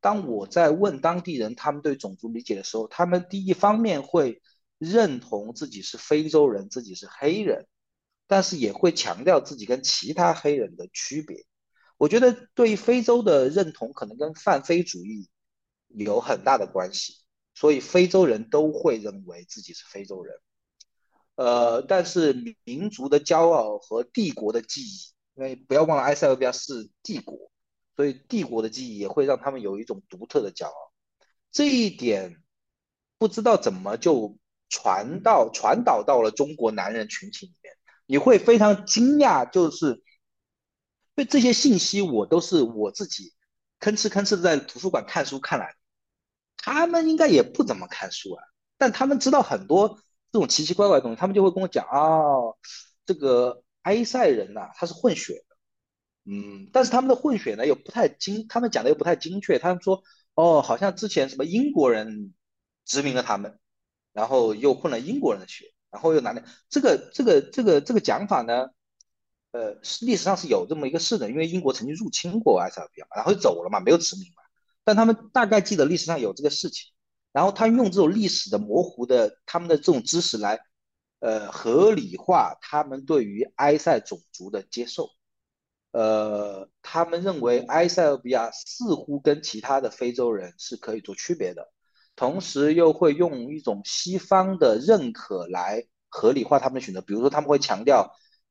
[0.00, 4.42] 当我在问当地人他们对种族理解的时候，他们第一方面会
[4.78, 7.68] 认同自己是非洲人，自己是黑人，
[8.26, 11.46] 但是也会强调自己跟其他黑人的区别。
[11.98, 15.30] 我觉得对于非洲的认同可能跟泛非主义
[15.86, 17.18] 有很大的关系，
[17.54, 20.34] 所以非洲人都会认为自己是非洲人。
[21.36, 24.98] 呃，但是民族的骄傲和帝国的记忆，
[25.36, 27.51] 因为不要忘了埃塞俄比亚是帝国。
[27.94, 30.92] 所以帝国的记忆也会让他们有一种独特的骄傲，
[31.50, 32.42] 这一点
[33.18, 34.38] 不知道怎么就
[34.68, 37.74] 传到传导到了中国男人群体里面，
[38.06, 40.02] 你会非常惊讶，就是
[41.14, 43.34] 对这些信息我都是我自己
[43.78, 45.74] 吭哧吭哧的在图书馆看书看来，
[46.56, 48.42] 他们应该也不怎么看书啊，
[48.78, 49.98] 但他们知道很多
[50.32, 52.56] 这种奇奇怪怪的东西，他们就会跟我讲啊，
[53.04, 55.44] 这个埃塞人呐，他是混血。
[56.24, 59.58] 嗯，但是他们的混血呢又不太精，他们讲的又不太精确。
[59.58, 60.02] 他们说，
[60.34, 62.32] 哦，好像之前什么英国人
[62.84, 63.58] 殖民了他们，
[64.12, 66.40] 然后又混了英国人的血，然后又哪里？
[66.68, 68.68] 这个这个这个这个讲法呢？
[69.50, 74.42] 呃，历史上是有这么一个事的，因为英国曾经入侵过埃塞俄比亚，然后就走了嘛，没有殖民嘛。
[74.84, 76.92] 但他们大概记得历史上有这个事情，
[77.32, 80.60] 然后他用这种历史的模糊的他们的这种知识来，
[81.18, 85.10] 呃，合理化他们对于埃塞种族的接受。
[85.92, 91.70] 呃，他们认为埃塞俄比亚似乎跟其他的非洲人是可以做区别的，
[92.16, 97.00] 同时又会用一种西方的认可来合理化他们的选择。
[97.02, 98.10] 比如说，他们会强调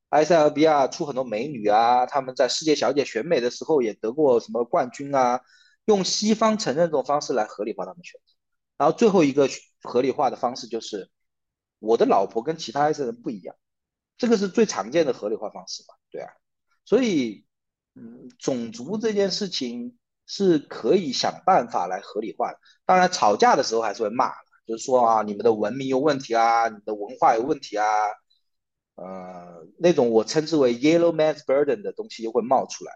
[0.09, 5.41] 埃塞俄比亚出很多美女啊，他们在世界小姐选美的时候也得过什么冠军啊，
[5.85, 8.33] 用西方承认这种方式来合理化他们选择。
[8.77, 9.49] 然后最后一个
[9.81, 11.09] 合理化的方式就是，
[11.79, 13.55] 我的老婆跟其他埃塞人不一样，
[14.17, 15.95] 这个是最常见的合理化方式嘛？
[16.11, 16.29] 对啊。
[16.91, 17.45] 所以，
[17.95, 22.59] 嗯，种族这件事情是可以想办法来合理化的。
[22.85, 24.29] 当然，吵架的时候还是会骂，
[24.67, 27.85] 就是说啊，你们的文明有问题啊，你的文化有问题啊，
[28.95, 32.91] 呃，那种我称之为 yellow man's burden 的东西又会冒出来。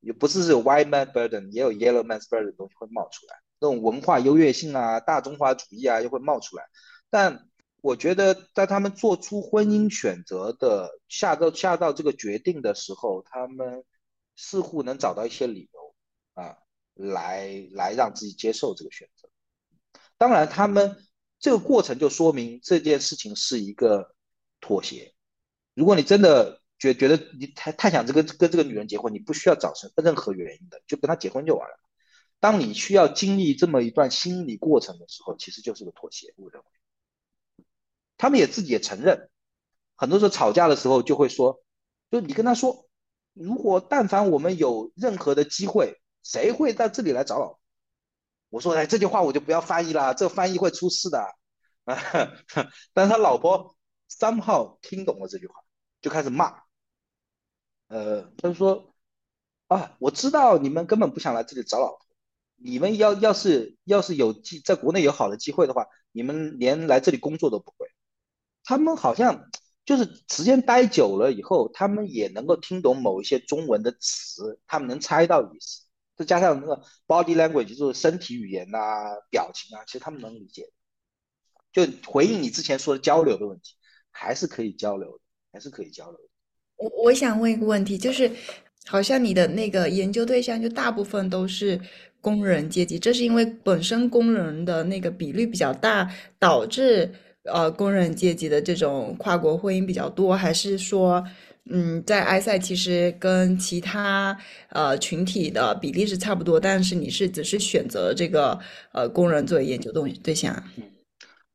[0.00, 3.36] 也不是有 white man's burden，也有 yellow man's burden 的东西会冒出来。
[3.60, 6.64] 那种文化优越性啊，大中华主义啊，又会冒出来。
[7.10, 7.47] 但
[7.80, 13.84] 我觉得，在他们做出婚姻选择的下到下到这个决定的时候，他们
[14.34, 15.94] 似乎能找到一些理由
[16.34, 16.58] 啊，
[16.94, 19.28] 来来让自己接受这个选择。
[20.16, 20.96] 当然，他们
[21.38, 24.12] 这个过程就说明这件事情是一个
[24.60, 25.14] 妥协。
[25.74, 31.76] 如果你真的觉觉得你太太想这个跟这个女人结婚，你不需要找什任何原因的，就跟她结婚就完了。
[32.40, 36.34] 当你需要经历这么一段心理过程的时候，其实就是个妥协。
[36.36, 36.66] 我认为。
[38.18, 39.30] 他们也自己也承认，
[39.96, 41.62] 很多时候吵架的时候就会说，
[42.10, 42.86] 就你跟他说，
[43.32, 47.60] 如果但凡我们有任何的机会，谁会到这里来找老婆？
[48.50, 51.20] 我说，哎，这句话我就不要翻译了，这翻译会出事的。
[51.84, 51.96] 啊，
[52.92, 53.76] 但是他老婆
[54.08, 55.54] 三号听懂了这句话，
[56.00, 56.62] 就开始骂。
[57.88, 58.94] 呃，他就说，
[59.68, 62.00] 啊，我知道你们根本不想来这里找老婆，
[62.56, 67.86] 你们要要是要是有机在国内有好的机会的话，你们连来这里工作都不会。
[68.68, 69.48] 他们好像
[69.86, 75.86] 就是时间待久了以后，他们也能够听懂某一些中文的词，他们能猜到意思。
[76.14, 78.78] 再加上那个 body language，就是身体语言呐、
[79.30, 80.68] 表情啊，其实他们能理解。
[81.72, 83.72] 就回应你之前说的交流的问题，
[84.10, 86.28] 还是可以交流的，还是可以交流的。
[86.76, 88.30] 我我想问一个问题，就是
[88.84, 91.80] 好像你的那个研究对象就大部分都是。
[92.20, 97.14] 工人阶级，这是因为本身工人的那个比率比较大，导致
[97.52, 101.24] 呃工人阶级的这种跨国婚姻比较多，还是说，
[101.70, 104.38] 嗯，在埃塞其实跟其他
[104.70, 108.58] 呃群体的比例是差不多，但是你是只是选择这个
[108.92, 110.62] 呃工人作为研究对对象？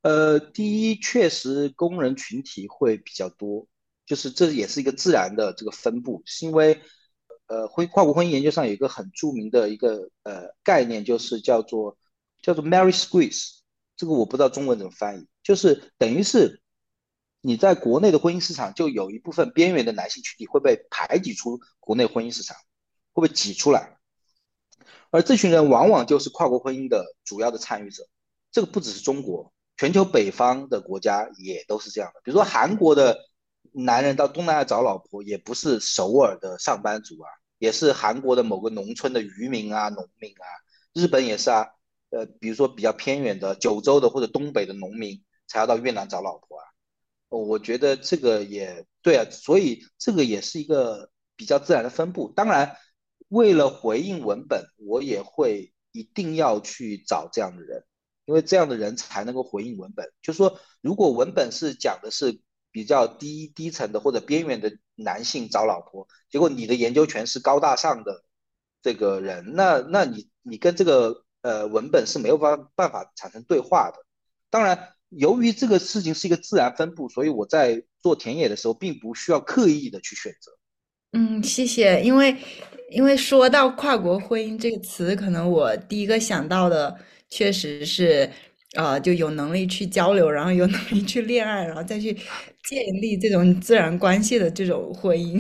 [0.02, 3.68] 呃，第一，确实工人群体会比较多，
[4.06, 6.82] 就是这也是一个自然的这个分布，是因为。
[7.46, 11.98] 呃，婚跨国婚姻研究上有一个很著名的一个呃概念，就是叫做
[12.42, 13.58] 叫做 Mary Squeeze，
[13.98, 16.62] 这个我不知道中文怎么翻译，就是等于是
[17.42, 22.58] 你在国内的婚姻市场就有一部分边缘的男性群体会被排挤出国内婚姻市场，
[23.12, 23.98] 会被挤出来，
[25.12, 28.08] 而这群人往往就是跨国婚姻的主要的参与者。
[28.52, 33.20] 这个不只是中国，全球北方的国家也都是这样的，比如说韩国的。
[33.76, 40.46] 男人到东南亚找老婆，也不是首尔的上班族啊，也是韩国的某个农村的渔民啊、农民啊。
[40.94, 41.66] 日本也是啊，
[42.12, 45.24] 呃，比如说比较偏远的九州的或者东北的农民，
[45.54, 46.66] 才要到越南找老婆啊。
[47.30, 52.34] 我觉得这个也对啊，所以这个也是一个比较自然的分布。
[52.36, 52.76] 当然，
[53.30, 57.86] 为了回应文本，我也会一定要去找这样的人，
[58.26, 60.12] 因为这样的人才能够回应文本。
[60.22, 62.42] 就是说，如果文本是讲的是。
[62.76, 68.24] 比较低低层的或者边缘的男性找老婆，结果你的研究权是高大上的
[68.82, 74.04] 这个人，那那你你跟这个呃文本是没有办办法产生对话的。
[74.50, 80.52] 当然，由于这个事情是一个自然分布，所以我在做田野的时候，并不需要刻意的去选择。
[81.14, 82.02] 嗯，谢谢。
[82.02, 82.36] 因为
[82.90, 86.98] 因为说到跨国婚姻这个词，可能我第一个想到的
[87.30, 88.30] 确实是。
[88.76, 92.12] 呃，就有能力去交流，然后有能力去恋爱，然后再去
[92.68, 95.40] 建立这种自然关系的这种婚姻。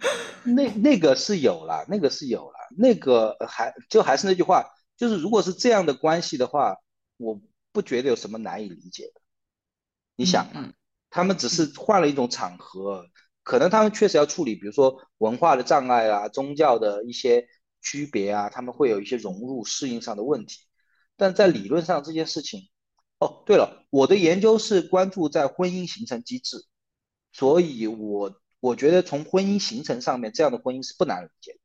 [0.44, 4.62] 那那个是有了，那个是有了，那个还就还是那句话，
[4.94, 6.76] 就是如果是这样的关系的话，
[7.16, 7.40] 我
[7.76, 9.20] 不觉得有什么难以理解的。
[10.16, 10.46] 你想，
[11.10, 13.04] 他们只是换了一种场合，
[13.42, 17.46] 可能他们确实要处理，比如说文化的障碍啊、宗教的一些
[17.82, 20.64] 区别啊，他们会有一些融入适应上的问题。
[21.18, 22.70] 但在理论上这件事情，
[23.18, 26.64] 哦，对了，我的研究是关注在婚姻形成机制，
[27.30, 31.58] 所以我我觉得从婚姻形成上面，这样的婚姻是不难理解的。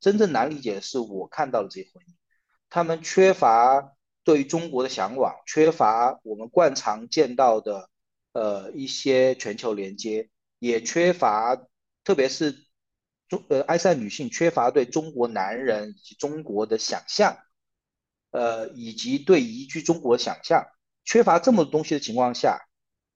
[0.00, 2.14] 真正难理解的是我看到的这些婚姻，
[2.70, 3.92] 他们缺乏
[4.24, 7.88] 对于中国的向往，缺乏我们惯常见到的
[8.32, 11.56] 呃一些全球连接，也缺乏，
[12.04, 12.66] 特别是
[13.28, 17.36] 中呃埃塞女性缺乏对中国男人以及中国的想象。
[18.32, 20.64] 呃，以及对移居中国想象
[21.04, 22.60] 缺乏这么多东西的情况下，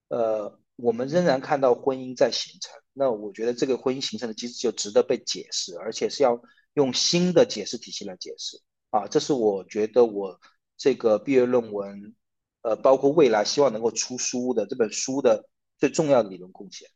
[0.08, 2.72] 呃，我们仍然看到婚姻在形成。
[2.92, 6.42] 那我觉得这个婚姻形成的机制就值得被解释，而且是要
[6.72, 9.06] 用新的解释体系来解释啊。
[9.06, 10.40] 这是我觉得我
[10.76, 12.14] 这个毕业论文，
[12.62, 15.48] 呃，包括未来希望能够出书的这本书的
[15.78, 16.88] 最重要的理论贡献。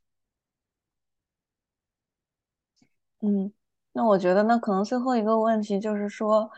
[3.21, 3.53] 嗯，
[3.93, 6.51] 那我觉得那可能最后一个问题就是说。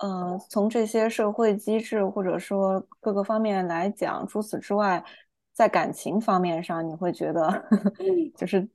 [0.00, 5.04] 呃，从这些社会机制或者说各个方面来讲，除此之外，
[5.52, 7.68] 在感情方面上，你会觉得
[8.38, 8.68] 就是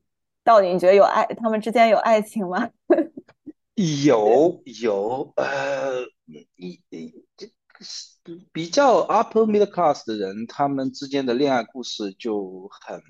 [0.43, 2.69] 到底你觉得有爱，他们之间有爱情吗？
[4.05, 6.01] 有有，呃，
[6.57, 6.81] 一
[7.37, 7.49] 这
[8.23, 13.01] 比比较 upper middle class 的人，他们之间的恋爱故事就很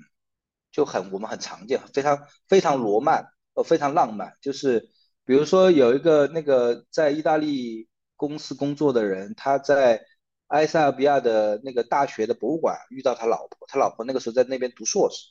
[0.72, 4.34] 就很我们很常见，非常非常罗曼，呃，非常浪漫。
[4.40, 4.90] 就是
[5.24, 7.88] 比如说有一个那个在意大利。
[8.16, 10.00] 公司工作的人，他在
[10.46, 15.26] 埃塞俄比亚的那个大学的博物馆遇到他老婆，他老婆那个时候在那边读硕士，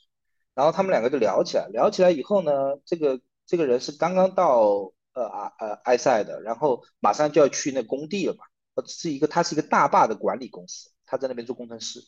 [0.54, 2.52] 然后他们两个就聊起来，聊起来以后呢，
[2.84, 8.44] 这个这个人是刚刚到呃啊呃埃塞的，然后马上就要去那工地了嘛，
[8.86, 12.00] 是一个他是一个大坝的管理公司，他在那边做工程师，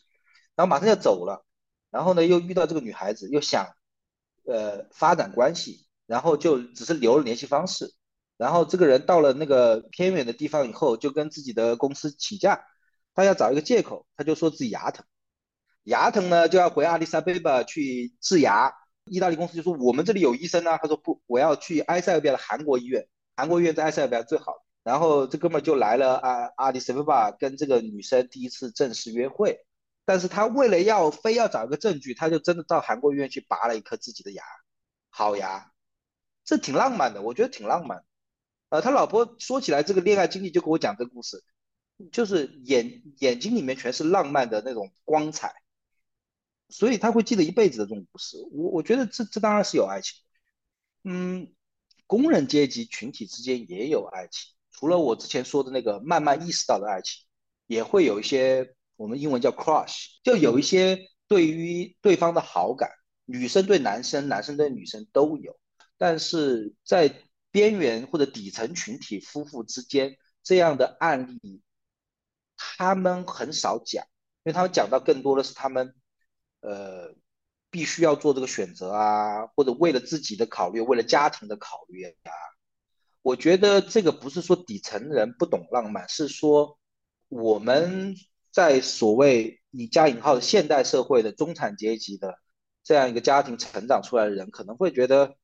[0.55, 1.45] 然后马上要走了，
[1.91, 3.75] 然后呢又遇到这个女孩子，又想
[4.45, 7.95] 呃发展关系，然后就只是留了联系方式。
[8.37, 12.67] 然后这个人到了那个偏远的地方以后，就跟自己的公司请假，
[13.15, 15.07] 他要找一个借口，他就说自己牙疼，
[15.85, 18.75] 牙疼呢就要回阿里萨贝巴去治牙。
[19.07, 23.07] 意大利公司就说我们这里有医生啊，他说不，我要去埃塞俄比亚的韩国医院，
[23.37, 24.66] 韩国医院在埃塞俄比亚最好。
[24.87, 29.67] 然后这哥们就来了啊阿迪萨贝巴，跟这个女生第一次正式约会。
[30.05, 34.45] 但是他为了要非要找一个证据，他就真的到韩国医院去拔了一颗自己的牙，
[35.09, 35.73] 好牙，
[36.45, 38.05] 这挺浪漫的，我觉得挺浪漫。
[38.69, 41.43] 呃，他老婆说起来这个恋爱经历，就跟我讲这个故事，
[42.13, 45.53] 就是眼眼睛里面全是浪漫的那种光彩，
[46.69, 48.37] 所以他会记得一辈子的这种故事。
[48.53, 50.23] 我我觉得这这当然是有爱情，
[51.03, 51.53] 嗯，
[52.07, 57.25] 工人阶级群体之间也有爱情，除了我之前说的那个慢慢意识到的爱情，
[57.67, 62.91] 也会有一些我们英文叫 crush，就有一些对于对方的好感，
[63.25, 65.59] 女生对男生，男生对女生都有，
[65.97, 71.63] 但是在边缘或者底层群体夫妇之间这样的案例，
[72.57, 74.05] 他们很少讲，
[74.45, 75.95] 因为他们讲到更多的是他们，
[76.61, 77.15] 呃，
[77.71, 82.13] 必须要做这个选择啊，或者为了自己的考虑，为了家庭的考虑啊。
[83.27, 86.79] 我觉得这个不是说底层人不懂浪漫，是说
[87.29, 88.15] 我们
[88.53, 92.39] 在所谓你加引号的现代社会的中产阶级的
[92.85, 95.35] 这样一个家庭成长出来的人，可能会觉得。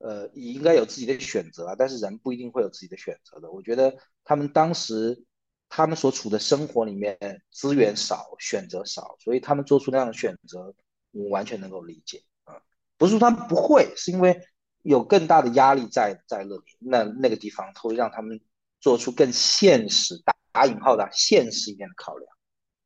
[0.00, 3.50] 呃，你应该有自己的选择啊，但是人不一定会有自己的选择的。
[3.50, 3.92] 我觉得
[4.22, 5.24] 他们当时
[5.68, 7.18] 他们所处的生活里面
[7.50, 10.72] 资源少，选择少，所以他们做出那样的选择，
[11.10, 12.54] 我完全能够理解啊。
[12.96, 14.40] 不是说他们不会，是因为
[14.82, 18.40] 有更大的压力在在那里，那那个地方会让他们
[18.80, 22.30] 做出更现实打打引号的现实一点的考量。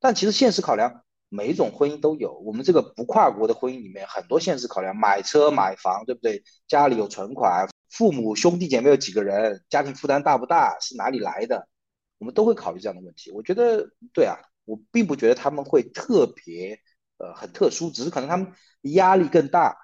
[0.01, 1.02] 但其实现实考量。
[1.35, 6.44] 每一种婚姻都有，我们这个不跨国的婚姻里面很多现实考量，买车买房，对不对？
[6.69, 11.66] 家里有存款，父母兄弟姐妹有几个人，家庭负担大不大，是哪里来的？
[12.19, 13.31] 我们都会考虑这样的问题。
[13.31, 14.36] 我觉得，对啊，
[14.66, 16.78] 我并不觉得他们会特别，
[17.16, 18.52] 呃，很特殊，只是可能他们
[18.82, 19.74] 压力更大，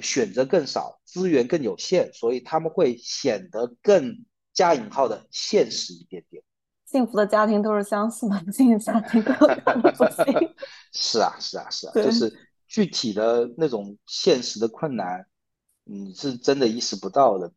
[0.00, 6.42] 选择更少，资源更有限，所以他们会显得更加引号的现实一点点。
[6.86, 10.54] 幸福的家庭都是相似的，不幸的家庭各不幸。
[10.92, 12.32] 是啊，是啊，是啊，就是
[12.66, 15.26] 具体的那种现实的困难，
[15.84, 17.52] 你是真的意识不到的。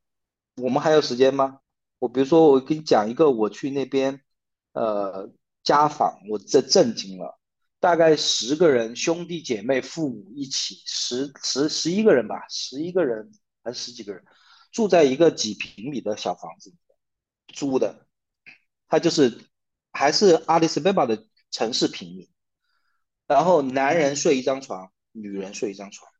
[0.57, 1.59] 我们还有时间吗？
[1.99, 4.21] 我比如说，我给你讲一个，我去那边，
[4.73, 5.31] 呃，
[5.63, 7.39] 家访，我这震惊了。
[7.81, 13.31] 大概十个人，兄弟姐妹、父母一起，十十十一个人吧，十一个人
[13.63, 14.23] 还是十几个人，
[14.71, 16.71] 住在一个几平米的小房子，
[17.47, 18.05] 租的。
[18.87, 19.35] 他就是
[19.91, 22.29] 还是阿里斯贝巴的城市平民，
[23.25, 26.11] 然后男人睡一张床，女人睡一张床，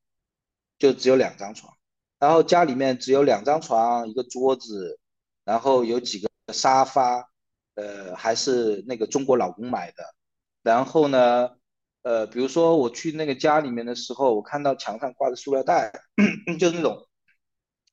[0.79, 1.77] 就只有两张床，
[2.17, 4.99] 然后家里面只有两张床，一个桌子，
[5.43, 7.29] 然后有几个沙发，
[7.75, 10.15] 呃，还是那个中国老公买的，
[10.61, 11.57] 然后呢，
[12.03, 15.91] 呃，比如说我去那个家里面的时候，我看到墙上挂着塑料袋，
[16.59, 17.07] 就是那种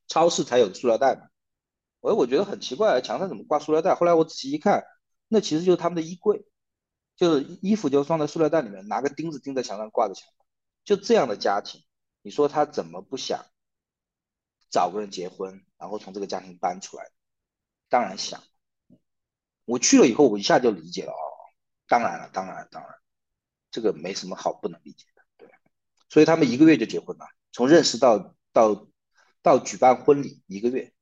[0.07, 1.23] 超市才有的塑料袋嘛。
[2.01, 3.95] 我我觉得很奇怪，墙上怎么挂塑料袋？
[3.95, 4.85] 后来我仔细一看，
[5.29, 6.45] 那其实就是他们的衣柜，
[7.17, 10.29] 就是衣服就放在塑料袋里面，拿个钉子钉在墙上挂着墙。
[10.85, 11.83] 就这样的家庭，
[12.23, 13.45] 你说他怎么不想
[14.71, 17.05] 找个人结婚，然后从这个家庭搬出来？
[17.89, 18.43] 当然想。
[19.65, 21.28] 我去了以后，我一下就理解了哦。
[21.89, 22.95] 当然了，当然，当然，
[23.71, 25.51] 这个没什么好不能理解的，对。
[26.09, 28.87] 所以他们一个月就结婚了，从认识到到
[29.43, 30.93] 到举办婚礼一个月。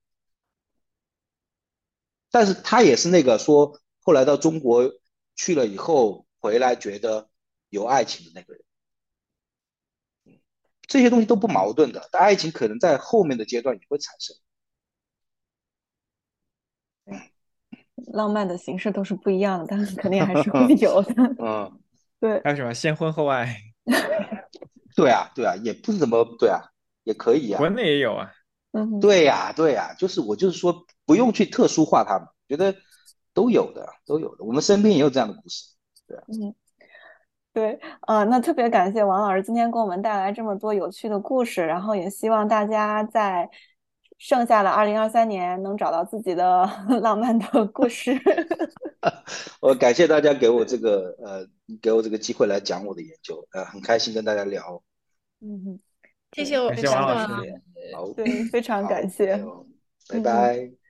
[2.31, 4.93] 但是他也是那个说，后来到中国
[5.35, 7.29] 去了以后回来觉得
[7.69, 10.41] 有爱情的那个人，
[10.83, 14.37] 这些东西都不矛盾的，但爱情可能在后面的阶段也会产生。
[18.13, 21.15] 浪漫的形式都是不一样的，但是肯定还是会 有的。
[21.39, 21.71] 嗯，
[22.21, 22.41] 对。
[22.45, 23.57] 还有什么先婚后爱？
[24.97, 26.61] 对啊，对啊，也不是怎么对啊，
[27.05, 27.59] 也可以啊。
[27.59, 28.31] 国内也有啊。
[28.73, 32.75] 嗯，对呀，对呀，就是我就是说，不用去特殊化他们，觉得
[33.33, 34.45] 都有的，都有的。
[34.45, 35.65] 我们身边也有这样的故事，
[36.07, 36.19] 对。
[36.29, 36.55] 嗯，
[37.55, 43.49] 对，呃，那特别感谢王老师今天给我们带来这么多有趣的故事，然后也希望大家在
[44.19, 46.69] 剩下的二零二三年能找到自己的
[47.03, 48.13] 浪漫的故事。
[49.61, 51.47] 我感谢大家给我这个呃，
[51.81, 54.83] 给我这个机会来讲我的研究，呃，很开心跟大家聊。
[55.41, 55.81] 嗯哼。
[56.33, 57.63] 谢谢我，谢谢王老师。
[57.95, 59.43] 好，对，非常感谢，
[60.09, 60.86] 拜拜。